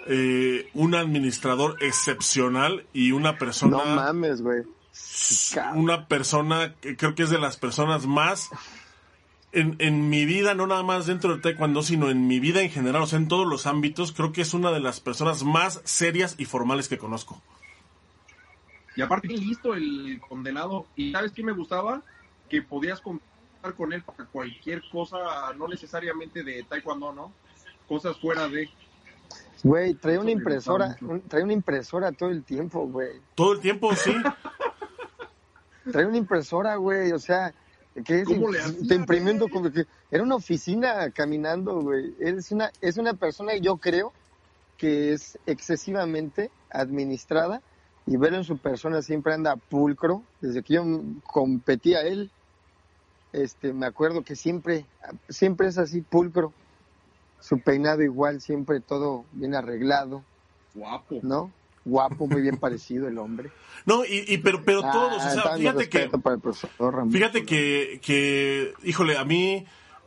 [0.07, 4.63] eh, un administrador excepcional y una persona No mames, güey.
[5.75, 8.49] una persona que creo que es de las personas más
[9.51, 12.69] en, en mi vida, no nada más dentro del taekwondo, sino en mi vida en
[12.69, 15.81] general, o sea, en todos los ámbitos, creo que es una de las personas más
[15.85, 17.41] serias y formales que conozco.
[18.99, 20.85] Y aparte, bien listo el condenado.
[20.97, 22.03] ¿Y sabes qué me gustaba?
[22.49, 27.31] Que podías contar con él para cualquier cosa, no necesariamente de taekwondo, ¿no?
[27.87, 28.69] Cosas fuera de...
[29.63, 33.21] Güey, traía una impresora, un- traía una impresora todo el tiempo, güey.
[33.35, 34.13] Todo el tiempo, sí.
[35.93, 37.53] Traía una impresora, güey, o sea,
[38.03, 42.15] que es, ¿Cómo le hacía, te imprimiendo como que era una oficina caminando, güey.
[42.19, 44.11] Es una es una persona yo creo
[44.77, 47.61] que es excesivamente administrada
[48.09, 50.23] y verlo en su persona siempre anda pulcro.
[50.41, 50.83] Desde que yo
[51.25, 52.31] competía él,
[53.33, 54.85] este, me acuerdo que siempre
[55.29, 56.51] siempre es así pulcro.
[57.39, 60.23] Su peinado igual, siempre todo bien arreglado,
[60.73, 61.19] Guapo.
[61.21, 61.51] ¿no?
[61.85, 63.51] Guapo, muy bien parecido el hombre.
[63.85, 66.93] No, y, y pero, pero todos, o Ah, sea, fíjate que, respeto para el profesor
[66.93, 67.11] Ramón.
[67.13, 69.65] fíjate que, que, híjole, a mí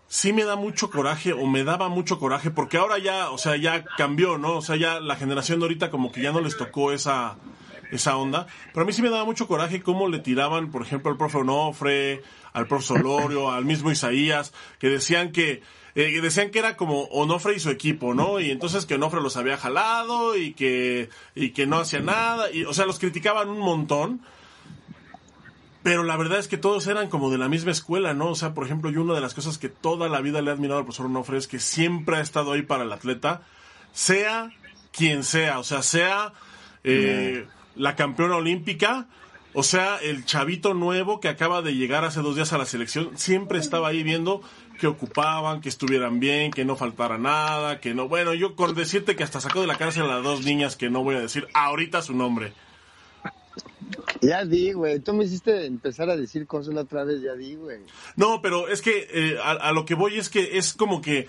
[0.09, 3.57] sí me da mucho coraje o me daba mucho coraje porque ahora ya, o sea,
[3.57, 4.59] ya cambió, ¿no?
[4.59, 7.37] O sea, ya la generación de ahorita como que ya no les tocó esa,
[7.92, 8.46] esa onda.
[8.72, 11.38] Pero a mí sí me daba mucho coraje cómo le tiraban, por ejemplo, al profe
[11.38, 15.62] Onofre, al profe Solorio, al mismo Isaías, que decían que,
[15.94, 18.40] eh, que decían que era como Onofre y su equipo, ¿no?
[18.40, 22.50] Y entonces que Onofre los había jalado y que, y que no hacía nada.
[22.50, 24.22] Y, o sea, los criticaban un montón.
[25.83, 28.31] Pero la verdad es que todos eran como de la misma escuela, ¿no?
[28.31, 30.55] O sea, por ejemplo, yo una de las cosas que toda la vida le he
[30.55, 33.42] admirado al profesor Onofre es que siempre ha estado ahí para el atleta,
[33.92, 34.52] sea
[34.92, 36.33] quien sea, o sea, sea
[36.85, 37.46] eh,
[37.77, 39.07] la campeona olímpica,
[39.55, 43.11] o sea, el chavito nuevo que acaba de llegar hace dos días a la selección,
[43.17, 44.43] siempre estaba ahí viendo
[44.81, 48.09] que ocupaban, que estuvieran bien, que no faltara nada, que no...
[48.09, 50.91] Bueno, yo con decirte que hasta sacó de la cárcel a las dos niñas que
[50.91, 52.53] no voy a decir ahorita su nombre.
[54.21, 55.01] Ya di, güey.
[55.01, 57.81] Tú me hiciste empezar a decir cosas la otra vez, ya di, güey.
[58.17, 61.29] No, pero es que eh, a, a lo que voy es que es como que,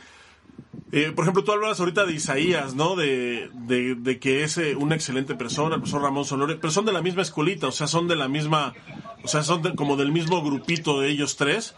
[0.95, 2.95] eh, por ejemplo, tú hablas ahorita de Isaías, ¿no?
[2.95, 6.91] De, de, que es eh, una excelente persona, el profesor Ramón Sonore, pero son de
[6.91, 8.75] la misma escuelita, o sea, son de la misma,
[9.23, 11.73] o sea, son como del mismo grupito de ellos tres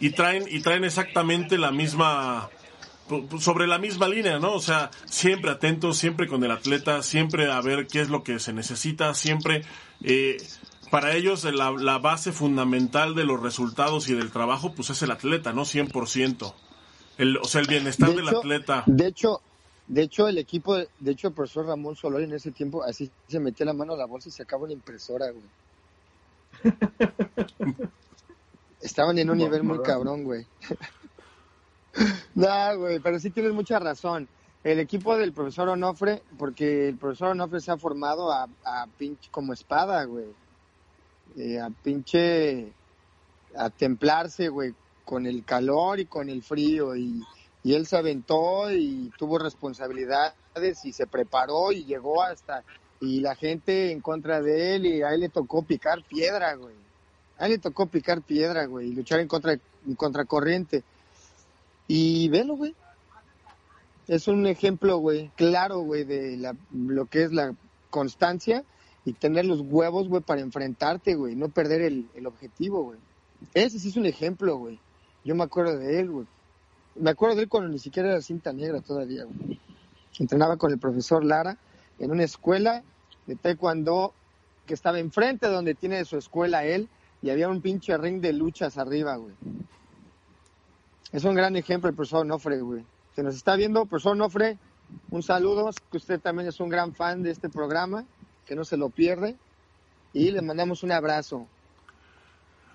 [0.00, 2.50] y traen y traen exactamente la misma
[3.38, 4.54] sobre la misma línea, ¿no?
[4.54, 8.40] O sea, siempre atentos, siempre con el atleta, siempre a ver qué es lo que
[8.40, 9.62] se necesita, siempre
[10.02, 10.38] eh,
[10.90, 15.02] para ellos eh, la, la base fundamental de los resultados y del trabajo, pues es
[15.02, 15.62] el atleta, ¿no?
[15.62, 16.52] 100%.
[17.20, 18.82] El, o sea, el bienestar De del hecho- atleta.
[18.86, 19.40] De hecho,
[19.88, 23.38] de hecho el equipo, de, hecho el profesor Ramón Solori en ese tiempo así se
[23.40, 25.44] metía la mano a la bolsa y sacaba una impresora, güey.
[28.80, 30.46] Estaban en un nivel muy cabrón, güey.
[32.34, 34.26] nah, güey, pero sí tienes mucha razón.
[34.64, 39.28] El equipo del profesor Onofre, porque el profesor Onofre se ha formado a, a pinche
[39.30, 40.26] como espada, güey.
[41.36, 42.72] Eh, a pinche
[43.56, 44.74] a templarse, güey,
[45.10, 47.20] con el calor y con el frío y,
[47.64, 52.62] y él se aventó y tuvo responsabilidades y se preparó y llegó hasta
[53.00, 56.76] y la gente en contra de él y a él le tocó picar piedra, güey.
[57.38, 60.84] A él le tocó picar piedra, güey, y luchar en contra en contracorriente.
[61.88, 62.76] Y velo, güey.
[64.06, 67.56] Es un ejemplo, güey, claro, güey, de la, lo que es la
[67.90, 68.62] constancia
[69.04, 72.98] y tener los huevos, güey, para enfrentarte, güey, no perder el, el objetivo, güey.
[73.54, 74.78] Ese sí es un ejemplo, güey.
[75.24, 76.26] Yo me acuerdo de él, güey.
[76.96, 79.60] Me acuerdo de él cuando ni siquiera era cinta negra todavía, güey.
[80.18, 81.56] Entrenaba con el profesor Lara
[81.98, 82.82] en una escuela
[83.26, 84.12] de taekwondo
[84.66, 86.88] que estaba enfrente de donde tiene su escuela él
[87.22, 89.34] y había un pinche ring de luchas arriba, güey.
[91.12, 92.84] Es un gran ejemplo el profesor Nofre, güey.
[93.14, 94.58] Se nos está viendo, profesor Nofre,
[95.10, 98.04] un saludo, que usted también es un gran fan de este programa,
[98.46, 99.36] que no se lo pierde,
[100.12, 101.46] y le mandamos un abrazo.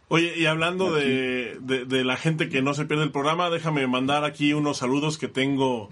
[0.08, 3.88] Oye, y hablando de, de, de la gente que no se pierde el programa, déjame
[3.88, 5.90] mandar aquí unos saludos que tengo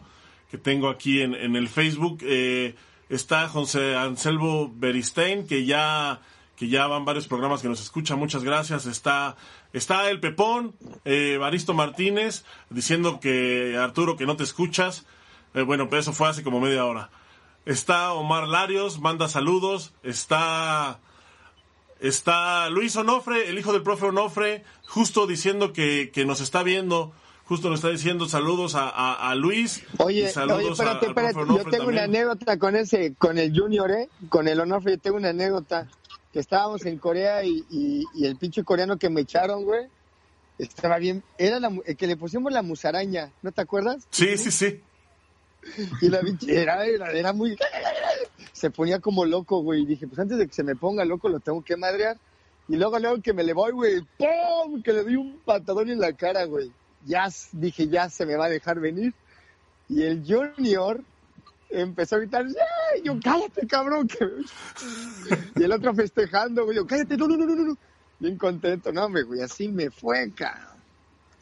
[0.54, 2.20] que tengo aquí en, en el Facebook.
[2.22, 2.76] Eh,
[3.10, 6.22] está José Anselmo Beristein, que ya,
[6.56, 8.86] que ya van varios programas que nos escucha, muchas gracias.
[8.86, 9.36] Está,
[9.74, 15.08] está el Pepón, eh, Baristo Martínez, diciendo que Arturo, que no te escuchas.
[15.56, 17.10] Eh, bueno, pero eso fue hace como media hora.
[17.66, 19.96] Está Omar Larios, manda saludos.
[20.04, 21.00] Está,
[22.08, 27.14] está Luis Onofre, el hijo del profe Onofre, justo diciendo que, que nos está viendo
[27.46, 29.84] justo nos está diciendo saludos a, a, a Luis.
[29.98, 31.40] Oye, oye, espérate, espérate.
[31.48, 34.10] Yo tengo una anécdota con ese, con el Junior, ¿eh?
[34.30, 35.88] Con el Onofre, yo tengo una anécdota.
[36.32, 39.86] Que estábamos en Corea y, y, y el pinche coreano que me echaron, güey,
[40.58, 41.22] estaba bien.
[41.38, 44.08] Era la, el que le pusimos la musaraña, ¿no te acuerdas?
[44.10, 44.82] Sí, sí, sí.
[46.02, 47.58] Y la era, era, muy.
[48.52, 49.84] Se ponía como loco, güey.
[49.84, 52.18] Y dije, pues antes de que se me ponga loco, lo tengo que madrear.
[52.68, 54.82] Y luego, luego que me le voy, güey, ¡pum!
[54.82, 56.72] Que le doy un patadón en la cara, güey
[57.06, 59.14] ya dije, ya se me va a dejar venir.
[59.90, 61.02] Y el Junior
[61.70, 63.04] empezó a gritar, ¡Yeah!
[63.04, 64.08] yo, cállate, cabrón.
[65.56, 67.78] y el otro festejando, güey, yo, cállate, no, no, no, no, no.
[68.20, 70.74] Bien contento, no, güey, así me fue, cabrón.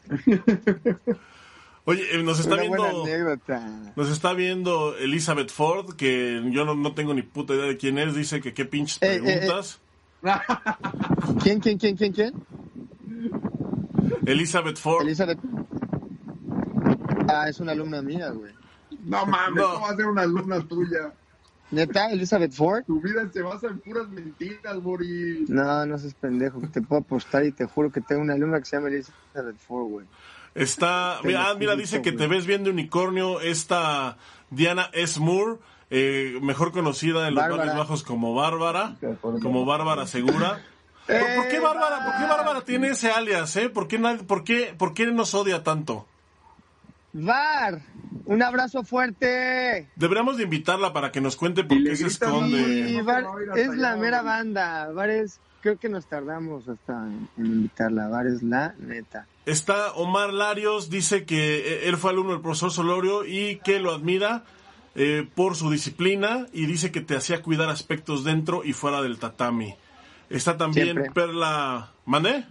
[1.84, 3.04] Oye, eh, nos está viendo.
[3.96, 7.98] Nos está viendo Elizabeth Ford, que yo no, no, tengo ni puta idea de quién
[7.98, 8.14] es.
[8.14, 9.80] Dice que qué pinches Eh, preguntas.
[11.42, 12.34] ¿Quién, quién, quién, quién, quién?
[14.26, 15.02] Elizabeth Ford.
[15.02, 15.38] Elizabeth.
[17.28, 18.52] Ah, es una alumna mía, güey.
[19.04, 19.80] No mames, No.
[19.80, 21.12] va a ser una alumna tuya.
[21.72, 22.84] ¿Neta, Elizabeth Ford?
[22.84, 25.48] Tu vida se basa en puras mentiras, Boris.
[25.48, 28.58] No, no seas pendejo, que te puedo apostar y te juro que tengo una alumna
[28.60, 30.06] que se llama Elizabeth Ford, güey.
[30.54, 33.40] Está, mira, ah, mira, dice que te ves bien de unicornio.
[33.40, 34.16] Esta
[34.50, 35.18] Diana S.
[35.20, 35.58] Moore,
[35.90, 38.96] eh, mejor conocida en los barrios bajos como Bárbara,
[39.42, 40.62] como Bárbara Segura.
[41.06, 43.68] ¿Por, por qué ¡Eh, Bárbara, por qué Bárbara tiene ese alias, eh?
[43.68, 46.06] ¿Por qué, nadie- por qué, por qué nos odia tanto?
[47.14, 47.82] Var,
[48.24, 49.88] un abrazo fuerte.
[49.96, 52.98] Deberíamos de invitarla para que nos cuente por qué se esconde.
[53.00, 54.90] Hasta es la mera banda.
[54.92, 58.08] Var es, creo que nos tardamos hasta en, en invitarla.
[58.08, 59.26] Var es la neta.
[59.46, 63.92] Está Omar Larios, dice que eh, él fue alumno del profesor Solorio y que lo
[63.92, 64.44] admira
[64.94, 69.18] eh, por su disciplina y dice que te hacía cuidar aspectos dentro y fuera del
[69.18, 69.74] tatami.
[70.28, 71.10] Está también Siempre.
[71.10, 71.92] Perla...
[72.04, 72.44] ¿Mandé?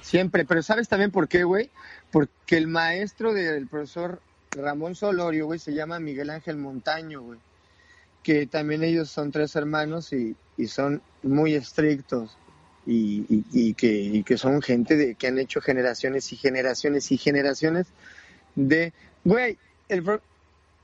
[0.00, 1.70] Siempre, pero ¿sabes también por qué, güey?
[2.12, 4.22] Porque el maestro del profesor
[4.52, 7.38] Ramón Solorio, güey, se llama Miguel Ángel Montaño, güey.
[8.22, 12.36] Que también ellos son tres hermanos y, y son muy estrictos.
[12.86, 17.10] Y, y- y que, y que son gente de, que han hecho generaciones y generaciones
[17.12, 17.86] y generaciones
[18.54, 18.92] de...
[19.24, 20.22] Güey, el, pro-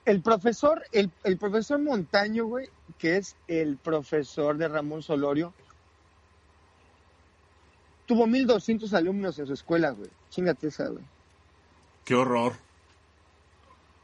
[0.05, 2.69] el profesor, el, el profesor Montaño, güey,
[2.99, 5.55] que es el profesor de Ramón Solorio,
[8.07, 10.11] tuvo 1200 alumnos en su escuela, güey.
[10.31, 11.05] Chingate esa, güey.
[12.05, 12.53] Qué horror.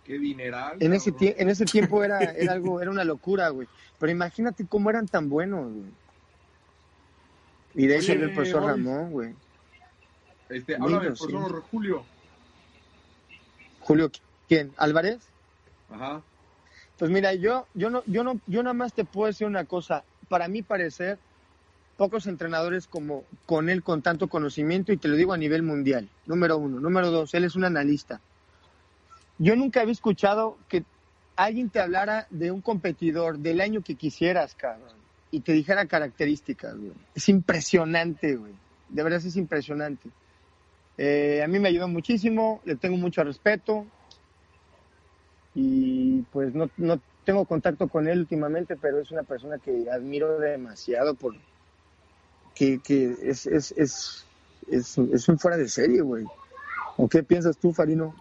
[0.04, 0.78] Qué dineral.
[0.80, 3.68] En ese, en ese tiempo era, era algo, era una locura, güey.
[4.00, 5.90] Pero imagínate cómo eran tan buenos, güey.
[7.74, 8.64] Y de salió el profesor.
[8.64, 9.34] Ramón, güey.
[10.48, 12.04] Este, háblame, Niños, profesor Julio.
[13.80, 14.10] Julio,
[14.48, 14.72] ¿quién?
[14.78, 15.20] ¿Álvarez?
[15.90, 16.22] Ajá.
[16.98, 20.02] Pues mira, yo, yo no, yo no, yo nada más te puedo decir una cosa.
[20.28, 21.18] Para mi parecer,
[21.96, 26.08] pocos entrenadores como con él con tanto conocimiento y te lo digo a nivel mundial.
[26.24, 26.80] Número uno.
[26.80, 28.20] Número dos, él es un analista.
[29.38, 30.84] Yo nunca había escuchado que
[31.44, 34.96] alguien te hablara de un competidor del año que quisieras, cabrón,
[35.30, 36.92] y te dijera características, güey.
[37.14, 38.52] Es impresionante, güey.
[38.88, 40.08] De verdad es impresionante.
[40.98, 43.86] Eh, a mí me ayudó muchísimo, le tengo mucho respeto
[45.54, 50.38] y pues no, no tengo contacto con él últimamente, pero es una persona que admiro
[50.38, 51.34] demasiado por
[52.54, 54.26] que, que es, es, es,
[54.70, 56.24] es, es un fuera de serie, güey.
[56.96, 58.14] ¿O qué piensas tú, Farino?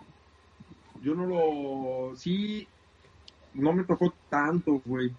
[1.01, 2.15] Yo no lo.
[2.15, 2.67] Sí,
[3.59, 5.11] no me tocó tanto, güey.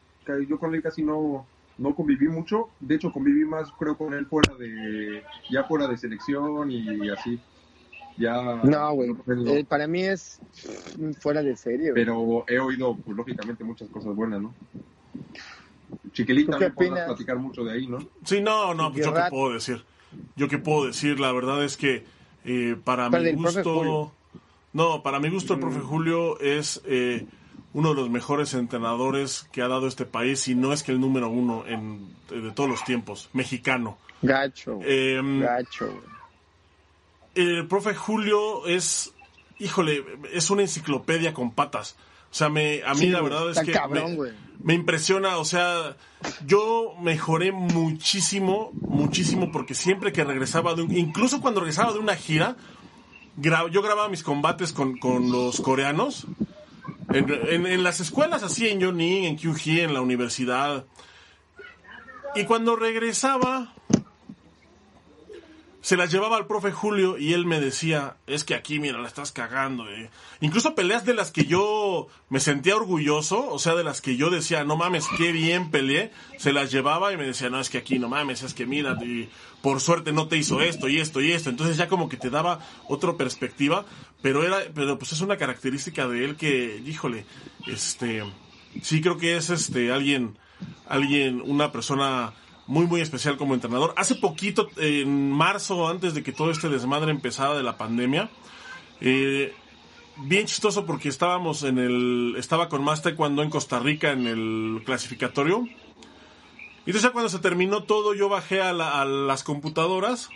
[0.49, 1.47] Yo con él casi no,
[1.79, 2.69] no conviví mucho.
[2.79, 5.23] De hecho, conviví más, creo, con él fuera de.
[5.51, 7.41] Ya fuera de selección y así.
[8.21, 8.61] Ya.
[8.63, 9.15] No, güey.
[9.27, 10.41] no, Eh, para mí es
[11.21, 12.05] fuera de serie, güey.
[12.05, 14.55] Pero he oído, pues, lógicamente, muchas cosas buenas, ¿no?
[16.13, 17.99] Chiquilita, ¿Tú qué me podrás platicar mucho de ahí, ¿no?
[18.25, 19.85] Sí, no, no, pues yo qué puedo decir.
[20.37, 22.05] Yo qué puedo decir, la verdad es que
[22.45, 24.13] eh, para Pero mi gusto...
[24.73, 27.27] No, para mi gusto el profe Julio es eh,
[27.73, 31.01] uno de los mejores entrenadores que ha dado este país, y no es que el
[31.01, 33.97] número uno en, de todos los tiempos, mexicano.
[34.23, 34.81] Gacho.
[34.83, 35.89] Eh, Gacho,
[37.35, 39.13] el profe Julio es,
[39.59, 41.97] híjole, es una enciclopedia con patas.
[42.31, 44.19] O sea, me, a mí Sí, la verdad es que cabrón,
[44.63, 45.97] me, impresiona, o sea,
[46.47, 52.15] yo mejoré muchísimo, muchísimo, porque siempre que regresaba de un, incluso cuando regresaba de una
[52.15, 52.57] gira,
[53.37, 56.27] gra- yo grababa mis combates con, con los coreanos
[57.13, 60.85] en, en- en las escuelas así, en Johnny, en QG, en la universidad.
[62.35, 63.75] Y cuando regresaba,
[65.83, 69.09] se las llevaba al profe Julio y él me decía, es que aquí, mira, la
[69.09, 69.89] estás cagando.
[69.89, 70.11] eh".
[70.41, 74.29] Incluso peleas de las que yo me sentía orgulloso, o sea, de las que yo
[74.31, 77.79] decía, no mames, qué bien peleé, se las llevaba y me decía, no, es que
[77.79, 79.31] aquí, no mames, es que mira, y
[79.63, 81.49] por suerte no te hizo esto y esto y esto.
[81.49, 83.87] Entonces ya como que te daba otra perspectiva,
[84.23, 87.25] pero era, pero pues es una característica de él que, híjole,
[87.67, 88.23] este,
[88.83, 90.37] sí creo que es este, alguien,
[90.89, 92.33] alguien, una persona
[92.67, 93.95] muy muy especial como entrenador.
[93.97, 98.31] Hace poquito, en marzo, antes de que todo este desmadre empezara de la pandemia,
[99.01, 99.53] eh,
[100.19, 104.83] bien chistoso porque estábamos en el, estaba con más taekwondo en Costa Rica en el
[104.85, 105.67] clasificatorio.
[106.87, 110.29] Y entonces ya cuando se terminó todo, yo bajé a, la- a las computadoras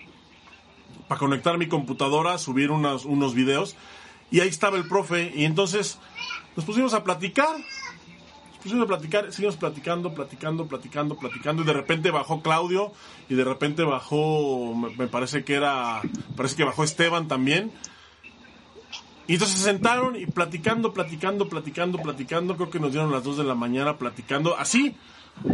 [1.09, 3.77] para conectar mi computadora, subir unos, unos videos.
[4.31, 5.33] Y ahí estaba el profe.
[5.35, 5.99] Y entonces
[6.57, 7.57] nos pusimos a platicar
[8.65, 12.93] pusimos a platicar, seguimos platicando, platicando, platicando, platicando, y de repente bajó Claudio,
[13.29, 16.01] y de repente bajó, me, me parece que era,
[16.35, 17.71] parece que bajó Esteban también.
[19.27, 23.39] Y entonces se sentaron y platicando, platicando, platicando, platicando, creo que nos dieron las 2
[23.39, 24.95] de la mañana platicando, así,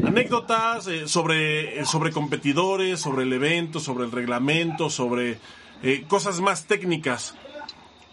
[0.05, 5.39] anécdotas eh, sobre, eh, sobre competidores, sobre el evento, sobre el reglamento, sobre
[5.83, 7.37] eh, cosas más técnicas.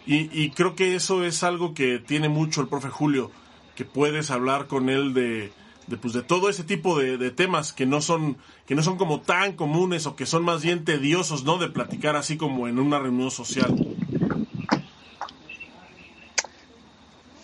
[0.06, 3.30] Y, y creo que eso es algo que tiene mucho el profe Julio,
[3.74, 5.52] que puedes hablar con él de,
[6.00, 9.20] pues, de todo ese tipo de, de temas que no son que no son como
[9.20, 11.58] tan comunes o que son más bien tediosos, ¿no?
[11.58, 13.74] De platicar así como en una reunión social.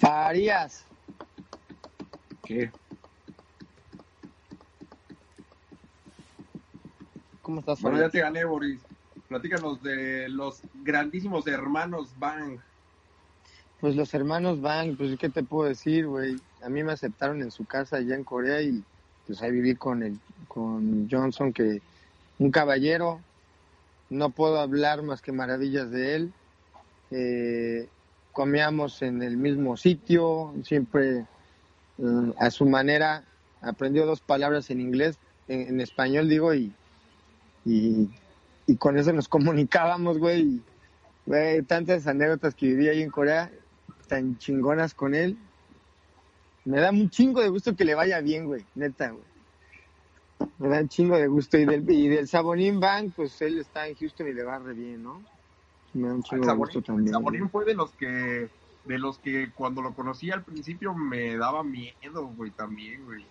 [0.05, 0.84] Farías,
[2.44, 2.70] ¿Qué?
[7.40, 8.82] ¿cómo estás, Bueno, ya te gané, Boris.
[9.30, 12.59] Platícanos de los grandísimos hermanos Bang.
[13.80, 16.36] Pues los hermanos Bang, pues ¿qué te puedo decir, güey?
[16.62, 18.84] A mí me aceptaron en su casa allá en Corea y
[19.26, 21.80] pues ahí viví con el con Johnson que
[22.38, 23.20] un caballero,
[24.11, 26.32] no puedo hablar más que maravillas de él.
[27.11, 27.88] Eh,
[28.35, 31.20] comíamos en el mismo sitio, siempre
[31.99, 33.24] eh, a su manera
[33.62, 35.18] aprendió dos palabras en inglés,
[35.49, 36.72] en, español digo y,
[37.64, 40.61] y con eso nos comunicábamos, güey.
[41.26, 43.51] Güey, tantas anécdotas que viví ahí en Corea,
[44.09, 45.39] tan chingonas con él.
[46.66, 49.24] Me da un chingo de gusto que le vaya bien, güey, neta, güey.
[50.59, 51.57] Me da un chingo de gusto.
[51.57, 54.74] Y del, y del Sabonín Bank, pues él está en Houston y le va re
[54.74, 55.22] bien, ¿no?
[55.95, 57.12] Me da un El chingo de gusto Sabonín, también.
[57.12, 57.51] Sabonín güey.
[57.51, 58.49] fue de los que
[58.84, 63.24] de los que cuando lo conocí al principio me daba miedo, güey, también, güey.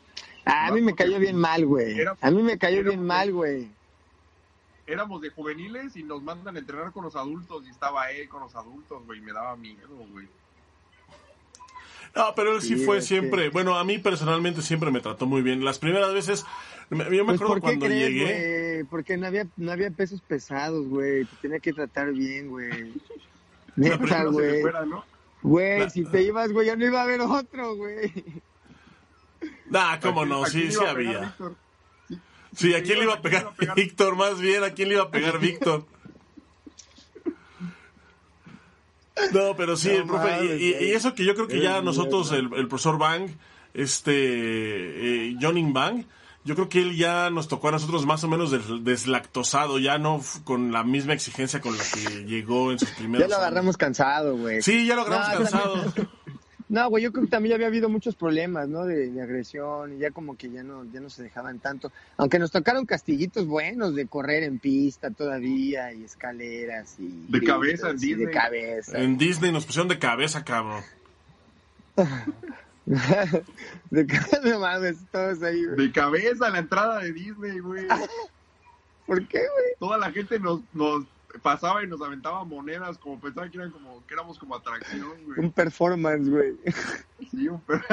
[0.46, 1.96] Ah, a mí me cayó bien mal, güey.
[2.22, 3.70] A mí me cayó bien mal, güey.
[4.86, 8.42] Éramos de juveniles y nos mandan a entrenar con los adultos y estaba él con
[8.42, 10.28] los adultos, güey, me daba miedo, güey.
[12.16, 15.42] No, pero él sí, Sí, fue siempre, bueno, a mí personalmente siempre me trató muy
[15.42, 15.64] bien.
[15.64, 16.46] Las primeras veces,
[16.98, 18.86] yo me Pues, acuerdo ¿por qué cuando crees, llegué.
[18.90, 21.26] Porque no había, no había pesos pesados, güey.
[21.26, 22.94] Te tenía que tratar bien, güey.
[23.76, 24.62] Neta, güey.
[25.42, 28.12] Güey, si te ibas, güey, ya no iba a haber otro, güey.
[29.70, 31.36] Nah, cómo ¿A quién- no, sí, sí había.
[32.56, 33.76] Sí, ¿a quién le iba a ¿A quién le pegar iba a pegar?
[33.76, 34.16] Víctor?
[34.16, 35.86] Más bien, ¿a quién le iba a pegar Víctor?
[39.34, 41.82] No, pero sí, No el profe, mames, y, y- eso que yo creo que ya
[41.82, 43.30] nosotros, el, el profesor Bang,
[43.74, 44.12] este,
[45.30, 46.06] eh, Johnny Bang,
[46.46, 49.98] yo creo que él ya nos tocó a nosotros más o menos des- deslactosado, ya
[49.98, 53.48] no con la misma exigencia con la que llegó en sus primeros Ya lo años.
[53.48, 54.62] agarramos cansado, güey.
[54.62, 55.94] Sí, ya lo agarramos No, cansado.
[56.70, 58.86] No, güey, yo creo que también había habido muchos problemas, ¿no?
[58.86, 61.92] De, de agresión y ya como que ya no, ya no se dejaban tanto.
[62.18, 67.26] Aunque nos tocaron castiguitos buenos de correr en pista todavía y escaleras y...
[67.30, 68.34] De cabeza en gritos, y De Disney.
[68.34, 68.98] cabeza.
[68.98, 70.82] En Disney nos pusieron de cabeza, cabrón.
[73.92, 75.78] de cabeza, mames, todos ahí, güey.
[75.78, 77.88] De cabeza la entrada de Disney, güey.
[79.08, 79.76] ¿Por qué, güey?
[79.80, 81.06] Toda la gente nos, nos
[81.42, 85.40] pasaba y nos aventaba monedas como pensaban que eran como que éramos como atracción, güey.
[85.40, 86.56] Un performance, güey.
[87.32, 87.84] Sí, un per-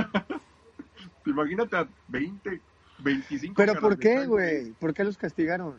[1.25, 2.61] Imagínate a 20,
[2.99, 4.73] 25 ¿Pero por qué, güey?
[4.73, 5.77] ¿Por qué los castigaron?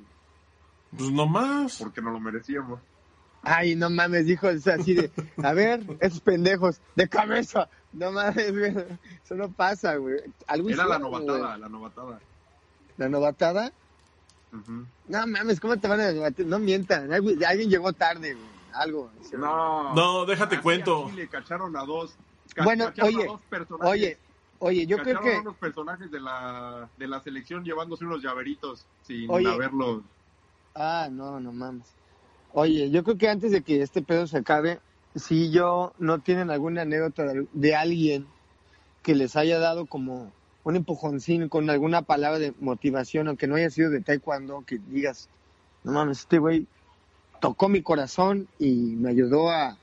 [0.98, 1.78] Pues nomás.
[1.78, 2.80] Porque no lo merecíamos.
[3.44, 5.12] Ay, no mames, dijo o sea, así de,
[5.44, 7.68] a ver, esos pendejos, de cabeza.
[7.94, 8.76] No mames, güey,
[9.24, 10.18] eso no pasa, güey.
[10.48, 11.60] Algo Era la hicieron, novatada, güey.
[11.62, 12.20] la novatada.
[12.98, 13.72] ¿La novatada?
[14.54, 14.86] Ujú.
[15.08, 16.46] No mames, ¿cómo te van a novatar?
[16.46, 18.46] No mientan, algu- alguien llegó tarde, güey.
[18.74, 19.12] Algo.
[19.22, 19.42] hicieron.
[19.42, 21.12] No, No, déjate Así cuento.
[21.16, 22.16] le cacharon a dos.
[22.54, 23.92] ca- Bueno, cacharon a oye, dos personajes.
[23.92, 24.18] Oye,
[24.60, 28.22] oye, yo creo cacharon a que, unos personajes de la, de la selección llevándose unos
[28.24, 29.52] llaveritos sin Oye.
[29.52, 30.04] haberlo.
[30.76, 31.88] ah, no, no mames.
[32.54, 34.80] Oye, yo creo que antes de que este pedo se acabe,
[35.16, 38.28] si yo no tienen alguna anécdota de, alguien
[39.04, 40.32] que les haya dado como
[40.64, 45.30] un empujoncín con alguna palabra de motivación, aunque no haya sido de taekwondo, que digas,
[45.84, 46.68] no mames, este güey
[47.40, 49.78] tocó mi corazón y me ayudó a,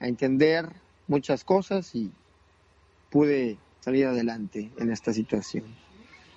[0.00, 0.68] a entender
[1.06, 2.10] muchas cosas y
[3.10, 5.64] pude salir adelante en esta situación.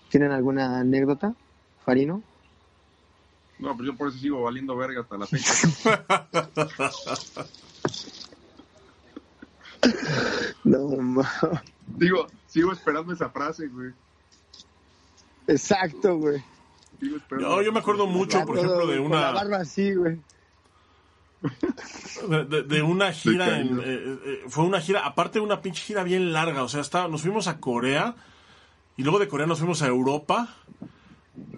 [0.10, 1.34] ¿Tienen alguna anécdota,
[1.86, 2.22] Farino?
[3.60, 5.54] No, pues yo por eso sigo valiendo verga hasta la fecha.
[10.64, 13.92] No, ma- Digo, sigo esperando esa frase, güey.
[15.48, 16.44] exacto, güey.
[17.00, 17.50] Sigo esperando.
[17.56, 20.20] No, yo me acuerdo mucho, por ejemplo, de con la una barba así, güey.
[22.30, 23.84] de, de- de una gira en, caído.
[23.84, 27.08] eh, eh, fue una gira aparte de una pinche gira bien larga o sea estaba,
[27.08, 28.16] nos fuimos a Corea
[28.98, 30.50] y luego de Corea nos fuimos a Europa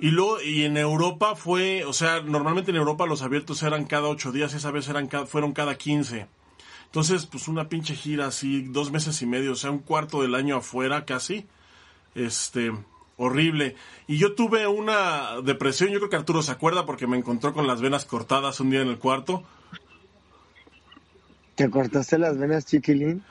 [0.01, 4.07] y luego y en Europa fue o sea normalmente en Europa los abiertos eran cada
[4.07, 6.27] ocho días esa vez eran fueron cada quince.
[6.85, 10.35] Entonces pues una pinche gira así dos meses y medio o sea un cuarto del
[10.35, 11.45] año afuera casi
[12.15, 12.71] este
[13.17, 13.75] horrible.
[14.07, 17.67] Y yo tuve una depresión yo creo que Arturo se acuerda porque me encontró con
[17.67, 19.43] las venas cortadas un día en el cuarto.
[21.55, 23.21] ¿Te cortaste las venas, chiquilín?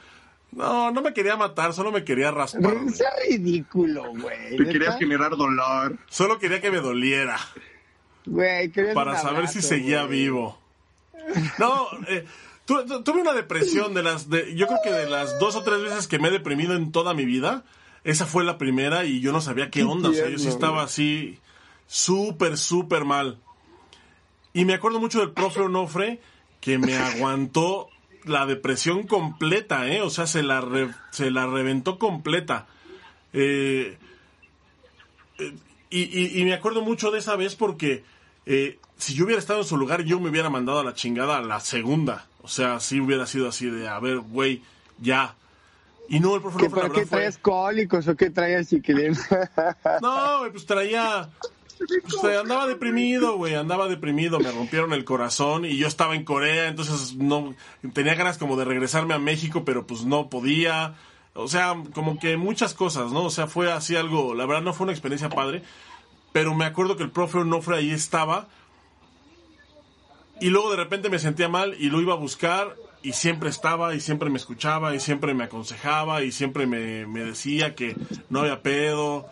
[0.53, 2.75] No, no me quería matar, solo me quería raspar.
[2.95, 4.57] Sea ridículo, güey.
[4.57, 5.99] Te querías generar dolor.
[6.09, 7.39] Solo quería que me doliera
[8.25, 10.59] Güey, para un saber si seguía vivo.
[11.59, 12.25] No, eh,
[12.65, 15.63] tu- tu- tuve una depresión de las, de, yo creo que de las dos o
[15.63, 17.65] tres veces que me he deprimido en toda mi vida,
[18.05, 20.83] esa fue la primera y yo no sabía qué onda, o sea, yo sí estaba
[20.83, 21.39] así
[21.87, 23.39] súper, súper mal.
[24.55, 26.21] Y me acuerdo mucho del profe Onofre
[26.61, 27.89] que me aguantó
[28.29, 30.03] la depresión completa, ¿eh?
[30.03, 32.67] O sea, se la, re- se la reventó completa.
[33.33, 33.99] Eh,
[35.39, 35.55] eh,
[35.91, 38.05] y, y- y me acuerdo mucho de esa vez porque
[38.47, 41.39] eh, si yo hubiera estado en su lugar, yo me hubiera mandado a la chingada
[41.39, 42.27] a la segunda.
[42.43, 44.63] O sea, sí hubiera sido así de, a ver, güey,
[44.99, 45.35] ya.
[46.09, 48.69] Y no, el profe ¿Qué, Onofre, la ¿Para qué fue- traes cólicos o qué traías,
[48.69, 49.15] chiquilín?
[50.03, 51.29] no, pues traía.
[51.81, 56.69] Eh, andaba deprimido, güey, andaba deprimido, me rompieron el corazón y yo estaba en Corea,
[56.69, 57.55] entonces no
[57.93, 60.95] tenía ganas como de regresarme a México, pero pues no podía.
[61.35, 63.25] O sea, como que muchas cosas, ¿no?
[63.25, 65.63] O sea, fue así algo, la verdad no fue una experiencia padre,
[66.33, 68.49] pero me acuerdo que el profe Onofre ahí estaba
[70.41, 73.95] y luego de repente me sentía mal y lo iba a buscar y siempre estaba
[73.95, 77.97] y siempre me escuchaba y siempre me aconsejaba y siempre me, me decía que
[78.31, 79.29] no había pedo.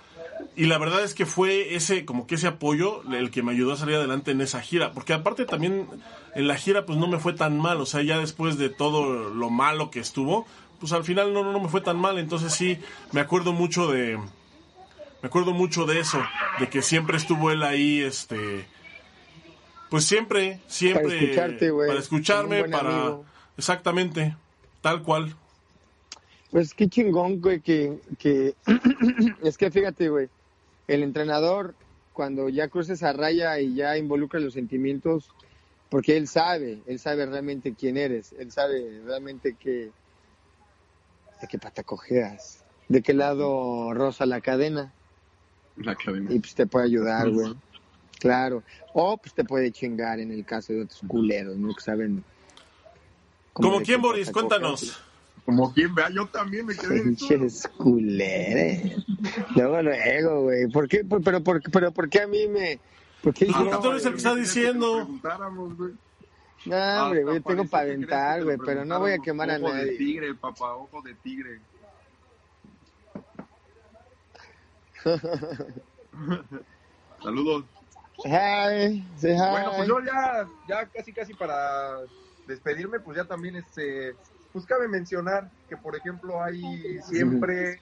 [0.55, 3.73] Y la verdad es que fue ese, como que ese apoyo el que me ayudó
[3.73, 4.93] a salir adelante en esa gira.
[4.93, 5.87] Porque aparte también
[6.35, 7.81] en la gira pues no me fue tan mal.
[7.81, 10.47] O sea, ya después de todo lo malo que estuvo,
[10.81, 12.19] pues al final no, no, no me fue tan mal.
[12.19, 12.79] Entonces sí,
[13.13, 14.19] me acuerdo mucho de...
[15.23, 16.23] Me acuerdo mucho de eso,
[16.61, 18.67] de que siempre estuvo él ahí, este...
[19.91, 21.05] Pues siempre, siempre...
[21.05, 22.91] Para escucharte, güey, Para escucharme, para...
[22.91, 23.25] amigo.
[23.57, 24.37] Exactamente,
[24.83, 25.35] tal cual.
[26.57, 28.55] Pues qué chingón, güey, que, que...
[29.43, 30.31] es que fíjate, güey,
[30.89, 31.75] el entrenador,
[32.15, 35.29] cuando ya cruza esa raya y ya involucra los sentimientos,
[35.91, 39.91] porque él sabe, él sabe realmente quién eres, él sabe realmente que...
[41.43, 44.95] de qué pata cojeas, de qué lado rosa la cadena,
[45.77, 46.33] La cadena.
[46.33, 47.55] y pues te puede ayudar, güey.
[48.19, 48.63] Claro.
[48.95, 51.75] O pues te puede chingar en el caso de otros culeros, ¿no?
[51.75, 52.25] Que saben...
[53.53, 54.31] cómo ¿Como quién, Boris?
[54.31, 54.81] Cuéntanos.
[54.81, 55.07] cojeas.
[55.47, 57.03] Como quien vea, yo también me quedé.
[57.03, 58.97] Pinches culeres.
[59.55, 60.67] Luego, luego, güey.
[60.69, 61.05] ¿Por qué?
[61.05, 62.81] Por- Pero, por, pero, ¿por qué a mí me...?
[63.23, 63.65] ¿Por qué Pues yo?
[63.65, 64.95] porque tú eres el que está que diciendo.
[64.97, 65.93] preguntáramos, güey.
[66.67, 69.51] No, hombre, güey, Hasta tengo para que que aventar, güey, pero no voy a quemar
[69.51, 69.97] a Ojo de nadie.
[69.99, 71.61] tigre, papá, ojo de tigre.
[77.23, 77.65] Saludos.
[78.25, 79.51] Hi, say hi.
[79.51, 81.99] Bueno, pues yo ya, ya casi casi para
[82.47, 84.15] despedirme, pues ya también este,
[84.57, 86.63] pues cabe mencionar que por ejemplo hay
[87.03, 87.79] siempre,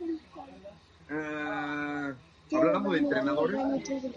[1.09, 2.15] eh,
[2.53, 3.61] hablando de entrenadores,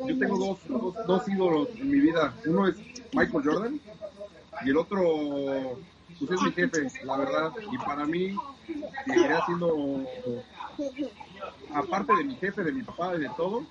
[0.07, 2.33] yo tengo dos, dos, dos ídolos en mi vida.
[2.47, 2.75] Uno es
[3.13, 3.79] Michael Jordan
[4.65, 5.77] y el otro,
[6.17, 7.51] pues es mi jefe, la verdad.
[7.71, 8.35] Y para mí,
[9.05, 10.03] seguirá siendo,
[11.75, 13.67] aparte de mi jefe, de mi papá, de todo,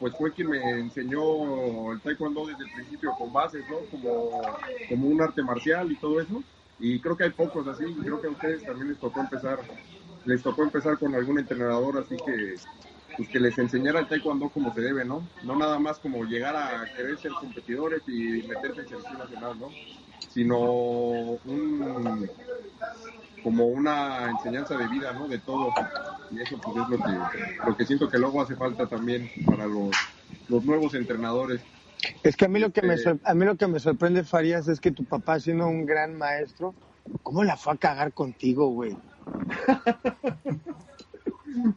[0.00, 3.76] pues fue quien me enseñó el taekwondo desde el principio con bases, ¿no?
[3.92, 4.42] Como,
[4.88, 6.42] como un arte marcial y todo eso.
[6.78, 9.58] Y creo que hay pocos así, y creo que a ustedes también les tocó empezar,
[10.24, 12.54] les tocó empezar con algún entrenador así que,
[13.16, 15.26] pues que les enseñara el taekwondo como se debe, ¿no?
[15.42, 19.68] No nada más como llegar a querer ser competidores y meterse en selección nacional, ¿no?
[20.28, 22.28] Sino un,
[23.42, 25.26] como una enseñanza de vida, ¿no?
[25.26, 25.72] De todo.
[26.30, 29.66] Y eso pues es lo que, lo que siento que luego hace falta también para
[29.66, 29.90] los,
[30.48, 31.60] los nuevos entrenadores.
[32.22, 34.68] Es que a mí lo que me Este- a mí lo que me sorprende Farías
[34.68, 36.74] es que tu papá siendo un gran maestro,
[37.22, 38.96] ¿cómo la fue a cagar contigo, güey?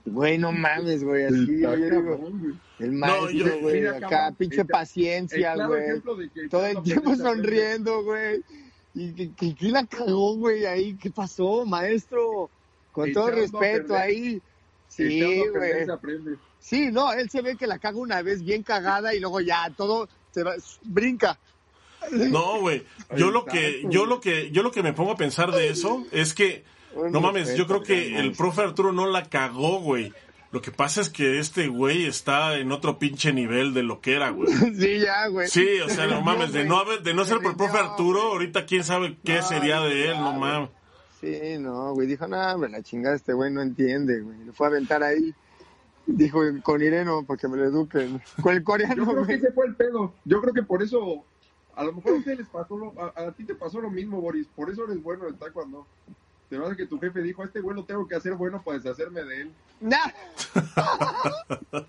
[0.05, 2.19] Güey, no mames, güey, así, yo digo,
[2.79, 6.49] el maestro, güey, acá, cabrón, pinche paciencia, claro güey.
[6.49, 8.43] Todo el tiempo sonriendo, güey.
[8.93, 10.95] ¿Y que, que, que la cagó, güey, ahí?
[10.95, 12.49] ¿Qué pasó, maestro?
[12.91, 14.41] Con todo respeto, ahí.
[14.87, 15.87] Sí, güey.
[16.61, 19.69] Sí, no, él se ve que la caga una vez bien cagada y luego ya
[19.75, 20.53] todo se va,
[20.83, 21.37] brinca.
[22.11, 22.83] No, güey.
[23.17, 26.05] Yo lo que, yo lo que, yo lo que me pongo a pensar de eso
[26.11, 26.63] es que,
[27.11, 30.13] no mames, yo creo que el profe Arturo no la cagó, güey.
[30.51, 34.15] Lo que pasa es que este güey está en otro pinche nivel de lo que
[34.15, 34.51] era, güey.
[34.77, 35.47] Sí, ya, güey.
[35.47, 37.77] Sí, o sea, no mames, de no haber, de no Se ser por el profe
[37.77, 40.69] Arturo, ahorita quién sabe qué No, sería de él, no mames.
[41.21, 42.07] Sí, no, güey.
[42.07, 44.39] Dijo, no, hombre, la chingada este güey no entiende, güey.
[44.43, 45.33] Le fue a aventar ahí.
[46.07, 48.21] Dijo, con Ireno, para que me lo eduquen.
[48.41, 50.13] Con el Yo coreano, creo que ese fue el pedo.
[50.25, 51.23] Yo creo que por eso,
[51.75, 54.19] a lo mejor a ustedes les pasó, lo- a, a ti te pasó lo mismo,
[54.19, 54.47] Boris.
[54.55, 55.85] Por eso eres bueno en taekwondo.
[56.49, 58.61] Te vas a que tu jefe dijo, a este güey lo tengo que hacer bueno
[58.63, 59.51] para deshacerme de él.
[59.79, 59.97] Nah.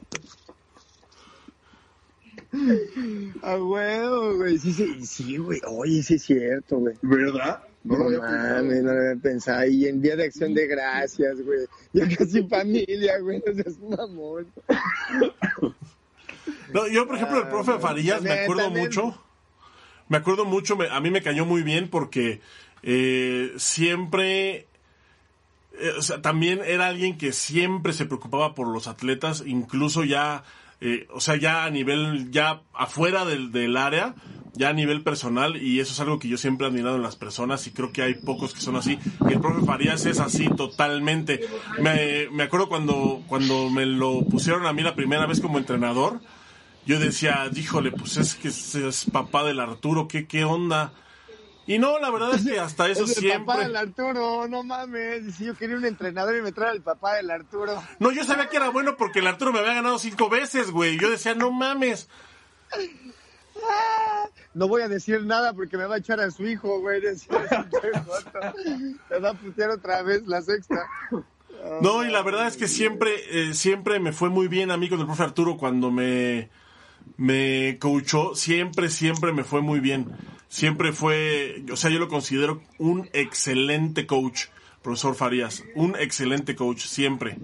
[3.42, 4.58] A huevo, güey.
[4.58, 5.60] Sí, sí, sí, güey.
[5.66, 6.94] Oye, sí es cierto, güey.
[7.02, 7.62] ¿Verdad?
[7.84, 8.62] No lo había pensado.
[8.64, 9.66] mames, no lo había pensado.
[9.66, 11.60] Y en Día de Acción de Gracias, güey.
[11.92, 13.42] Ya casi familia, güey.
[13.46, 14.46] No seas mamón.
[16.72, 17.78] No, yo, por ejemplo, el Ah, profe.
[17.78, 18.86] Farías me acuerdo también.
[18.86, 19.22] mucho.
[20.08, 22.40] Me acuerdo mucho, me- a mí me cayó muy bien porque
[22.82, 24.66] eh, siempre.
[25.74, 30.44] eh, o sea, también era alguien que siempre se preocupaba por los atletas, incluso ya.
[30.82, 32.30] Eh, o sea, ya a nivel.
[32.30, 34.14] Ya afuera del, del área,
[34.54, 37.16] ya a nivel personal, y eso es algo que yo siempre he admirado en las
[37.16, 38.98] personas, y creo que hay pocos que son así.
[39.30, 41.40] El profe Farías es así totalmente.
[41.78, 46.20] Me, me acuerdo cuando, cuando me lo pusieron a mí la primera vez como entrenador
[46.84, 50.92] yo decía, híjole, pues es que es, es papá del Arturo, ¿qué, qué onda?
[51.66, 53.46] Y no, la verdad es que hasta eso es el siempre...
[53.46, 55.34] papá del Arturo, no mames.
[55.36, 57.82] Si yo quería un entrenador y me trae el papá del Arturo.
[57.98, 60.98] No, yo sabía que era bueno porque el Arturo me había ganado cinco veces, güey.
[60.98, 62.08] Yo decía, no mames.
[64.54, 67.02] No voy a decir nada porque me va a echar a su hijo, güey.
[69.10, 70.86] Me va a putear otra vez la sexta.
[71.80, 74.88] No, y la verdad es que siempre, eh, siempre me fue muy bien a mí
[74.88, 76.50] con el profe Arturo cuando me,
[77.16, 78.34] me coachó.
[78.34, 80.09] Siempre, siempre me fue muy bien.
[80.48, 84.46] Siempre fue, o sea, yo lo considero un excelente coach,
[84.82, 85.64] profesor Farías.
[85.74, 87.38] Un excelente coach, siempre.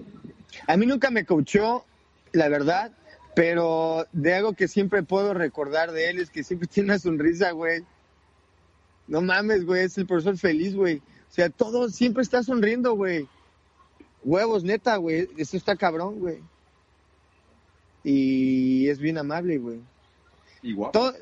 [0.67, 1.85] A mí nunca me coachó,
[2.31, 2.91] la verdad,
[3.35, 7.51] pero de algo que siempre puedo recordar de él es que siempre tiene una sonrisa,
[7.51, 7.83] güey.
[9.07, 10.97] No mames, güey, es el profesor feliz, güey.
[10.97, 13.27] O sea, todo siempre está sonriendo, güey.
[14.23, 15.27] Huevos, neta, güey.
[15.37, 16.39] Eso está cabrón, güey.
[18.11, 19.79] Y es bien amable, güey.
[20.63, 20.91] Igual.
[20.91, 21.13] Todo,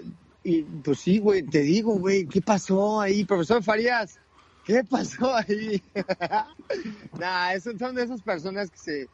[0.42, 4.18] y pues sí, güey, te digo, güey, ¿qué pasó ahí, profesor Farías?
[4.64, 5.84] ¿Qué pasó ahí?
[7.20, 9.08] nah, eso- son de esas personas que se,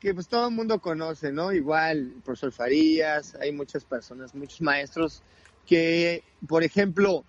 [0.00, 1.52] que pues todo el mundo conoce, ¿no?
[1.52, 5.22] Igual, el profesor Farías, hay muchas personas, muchos maestros
[5.64, 7.22] que, por ejemplo,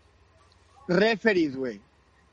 [0.87, 1.79] referees, güey.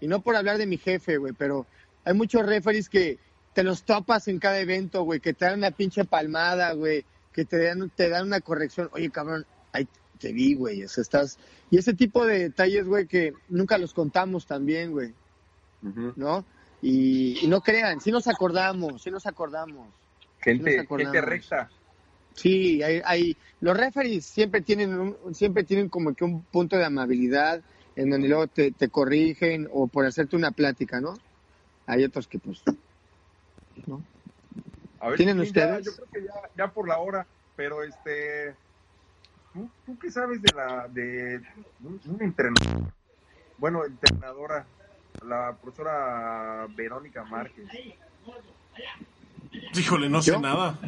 [0.01, 1.67] Y no por hablar de mi jefe, güey, pero
[2.07, 3.19] hay muchos referees que
[3.53, 7.05] te los topas en cada evento, güey, que te dan una pinche palmada, güey,
[7.35, 8.89] que te dan, te dan una corrección.
[8.93, 9.87] Oye, cabrón, ahí
[10.19, 11.39] te vi, güey, o sea, estás...
[11.71, 15.13] Y ese tipo de detalles, güey, que nunca los contamos también, güey.
[16.17, 16.45] ¿no?
[16.81, 19.89] Y, y no crean, sí nos acordamos, sí nos acordamos.
[20.41, 21.13] Gente, Nos acordamos.
[21.13, 21.71] gente recta.
[22.35, 26.85] Sí, hay, hay, los referees siempre tienen, un- siempre tienen como que un punto de
[26.85, 27.63] amabilidad
[27.97, 31.15] en donde luego te, te corrigen o por hacerte una plática, ¿no?
[31.87, 32.63] Hay otros que pues,
[33.87, 34.03] ¿no?
[35.05, 35.85] A ver, ¿Tienen sí, ya- ustedes?
[35.85, 37.27] yo creo que ya, ya por la hora,
[37.57, 38.57] pero este,
[39.53, 41.43] ¿tú, tú qué sabes de la, de
[41.83, 42.91] un, un entrenador?
[43.59, 44.65] Bueno, entrenadora,
[45.27, 47.67] la profesora Verónica Márquez.
[49.75, 50.79] Híjole, no sé nada.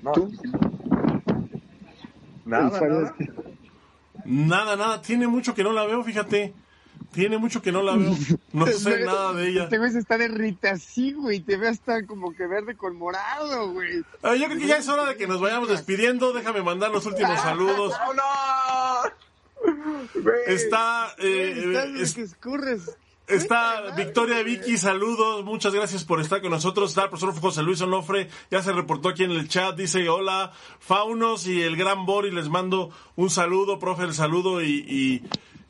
[0.00, 0.32] No, ¿Tú?
[2.46, 3.14] nada, nada.
[3.18, 3.30] que-
[4.24, 5.02] Nada, nada.
[5.02, 6.54] Tiene mucho que no la veo, fíjate.
[7.12, 8.14] Tiene mucho que no la veo.
[8.52, 9.64] No sé nada de ella.
[9.64, 13.72] Este güey se está derrita así, güey, te ve hasta como que verde con morado,
[13.72, 14.02] güey.
[14.22, 16.32] Ah, yo creo que ya es hora de que nos vayamos despidiendo.
[16.32, 17.94] Déjame mandar los últimos saludos.
[18.08, 18.22] ¡Oh, no!
[20.22, 20.36] Güey.
[20.46, 22.96] Está, eh, Estás de es- que escurres.
[23.26, 26.90] está Victoria Vicky, saludos, muchas gracias por estar con nosotros.
[26.90, 30.52] Está el profesor José Luis Onofre, ya se reportó aquí en el chat, dice hola,
[30.78, 35.22] Faunos y el gran Boris, les mando un saludo, profe, el saludo y, y,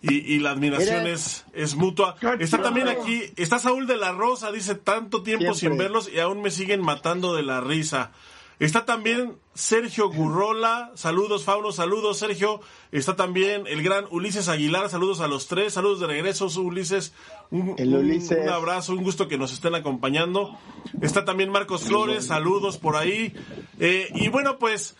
[0.03, 1.15] y- y la admiración Mira.
[1.15, 2.17] es, es mutua.
[2.39, 6.41] Está también aquí, está Saúl de la Rosa, dice tanto tiempo sin verlos y aún
[6.43, 8.13] me siguen matando de la risa.
[8.61, 12.61] Está también Sergio Gurrola, saludos Fauno, saludos Sergio.
[12.91, 17.13] Está también el gran Ulises Aguilar, saludos a los tres, saludos de regreso Ulises.
[17.53, 20.59] Un, un, abrazo, un gusto que nos estén acompañando.
[21.01, 23.33] Está también Marcos Flores, saludos por ahí.
[23.79, 24.97] Eh, y bueno, pues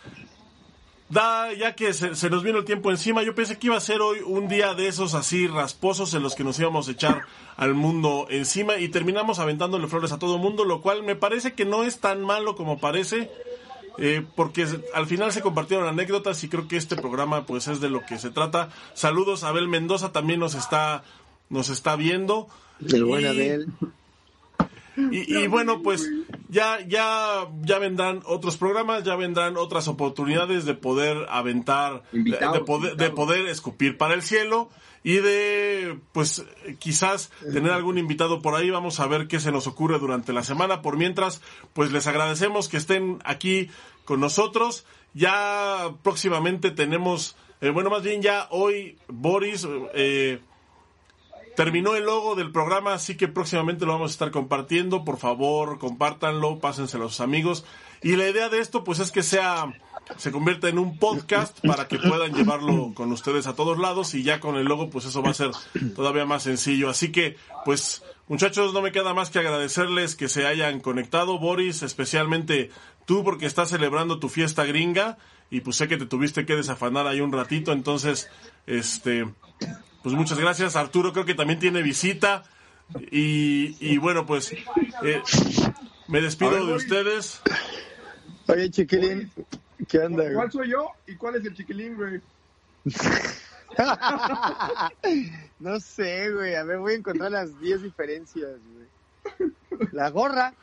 [1.09, 4.01] da ya que se, nos vino el tiempo encima, yo pensé que iba a ser
[4.01, 7.23] hoy un día de esos así rasposos en los que nos íbamos a echar
[7.57, 11.53] al mundo encima y terminamos aventándole flores a todo el mundo, lo cual me parece
[11.53, 13.29] que no es tan malo como parece.
[14.01, 17.89] Eh, porque al final se compartieron anécdotas y creo que este programa pues es de
[17.89, 18.69] lo que se trata.
[18.93, 21.03] Saludos, Abel Mendoza también nos está,
[21.49, 22.47] nos está viendo.
[22.87, 23.67] El buen Abel.
[25.11, 26.09] Y, bueno, pues
[26.49, 32.97] ya, ya, ya vendrán otros programas, ya vendrán otras oportunidades de poder aventar, de, poder,
[32.97, 34.69] de poder escupir para el cielo
[35.03, 36.43] y de, pues,
[36.79, 38.71] quizás tener algún invitado por ahí.
[38.71, 40.81] Vamos a ver qué se nos ocurre durante la semana.
[40.81, 41.39] Por mientras,
[41.73, 43.69] pues les agradecemos que estén aquí
[44.03, 44.85] con nosotros.
[45.13, 50.39] Ya próximamente tenemos, eh, bueno, más bien ya hoy Boris, eh,
[51.59, 55.03] Terminó el logo del programa, así que próximamente lo vamos a estar compartiendo.
[55.03, 57.65] Por favor, compártanlo, pásenselo a sus amigos.
[58.01, 59.73] Y la idea de esto, pues, es que sea,
[60.15, 64.13] se convierta en un podcast para que puedan llevarlo con ustedes a todos lados.
[64.13, 65.51] Y ya con el logo, pues eso va a ser
[65.97, 66.89] todavía más sencillo.
[66.89, 67.35] Así que,
[67.65, 71.39] pues, muchachos, no me queda más que agradecerles que se hayan conectado.
[71.39, 72.71] Boris, especialmente
[73.03, 75.17] tú, porque estás celebrando tu fiesta gringa.
[75.51, 77.73] Y pues sé que te tuviste que desafanar ahí un ratito.
[77.73, 78.29] Entonces,
[78.65, 79.27] este,
[80.03, 80.75] pues muchas gracias.
[80.75, 82.43] Arturo creo que también tiene visita.
[83.11, 85.21] Y, bueno, pues eh,
[86.07, 87.41] me despido de ustedes.
[88.47, 89.31] Oye, chiquilín,
[89.87, 90.23] ¿qué onda?
[90.33, 92.19] ¿Cuál soy yo y cuál es el chiquilín, güey?
[95.59, 96.55] no sé, güey.
[96.55, 99.51] A ver, voy a encontrar las 10 diferencias, güey.
[99.91, 100.55] La gorra.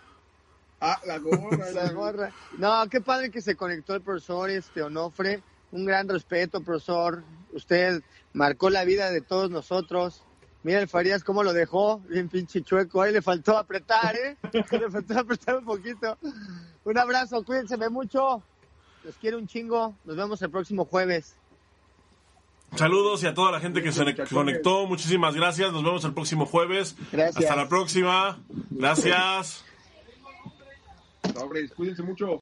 [0.80, 1.70] Ah, la gorra.
[1.72, 2.32] la gorra.
[2.58, 5.44] No, qué padre que se conectó el profesor este Onofre.
[5.70, 7.22] Un gran respeto, profesor.
[7.52, 8.02] Usted
[8.36, 10.22] marcó la vida de todos nosotros.
[10.62, 13.00] Mira el Farías cómo lo dejó, bien pinche chueco.
[13.00, 14.36] Ahí le faltó apretar, ¿eh?
[14.52, 16.18] le faltó apretar un poquito.
[16.84, 18.42] Un abrazo, cuídense mucho.
[19.04, 19.94] Los quiero un chingo.
[20.04, 21.36] Nos vemos el próximo jueves.
[22.74, 24.86] Saludos y a toda la gente que se conectó.
[24.86, 25.72] Muchísimas gracias.
[25.72, 26.96] Nos vemos el próximo jueves.
[27.12, 27.44] Gracias.
[27.44, 28.38] Hasta la próxima.
[28.70, 29.64] Gracias.
[31.74, 32.28] Cuídense mucho.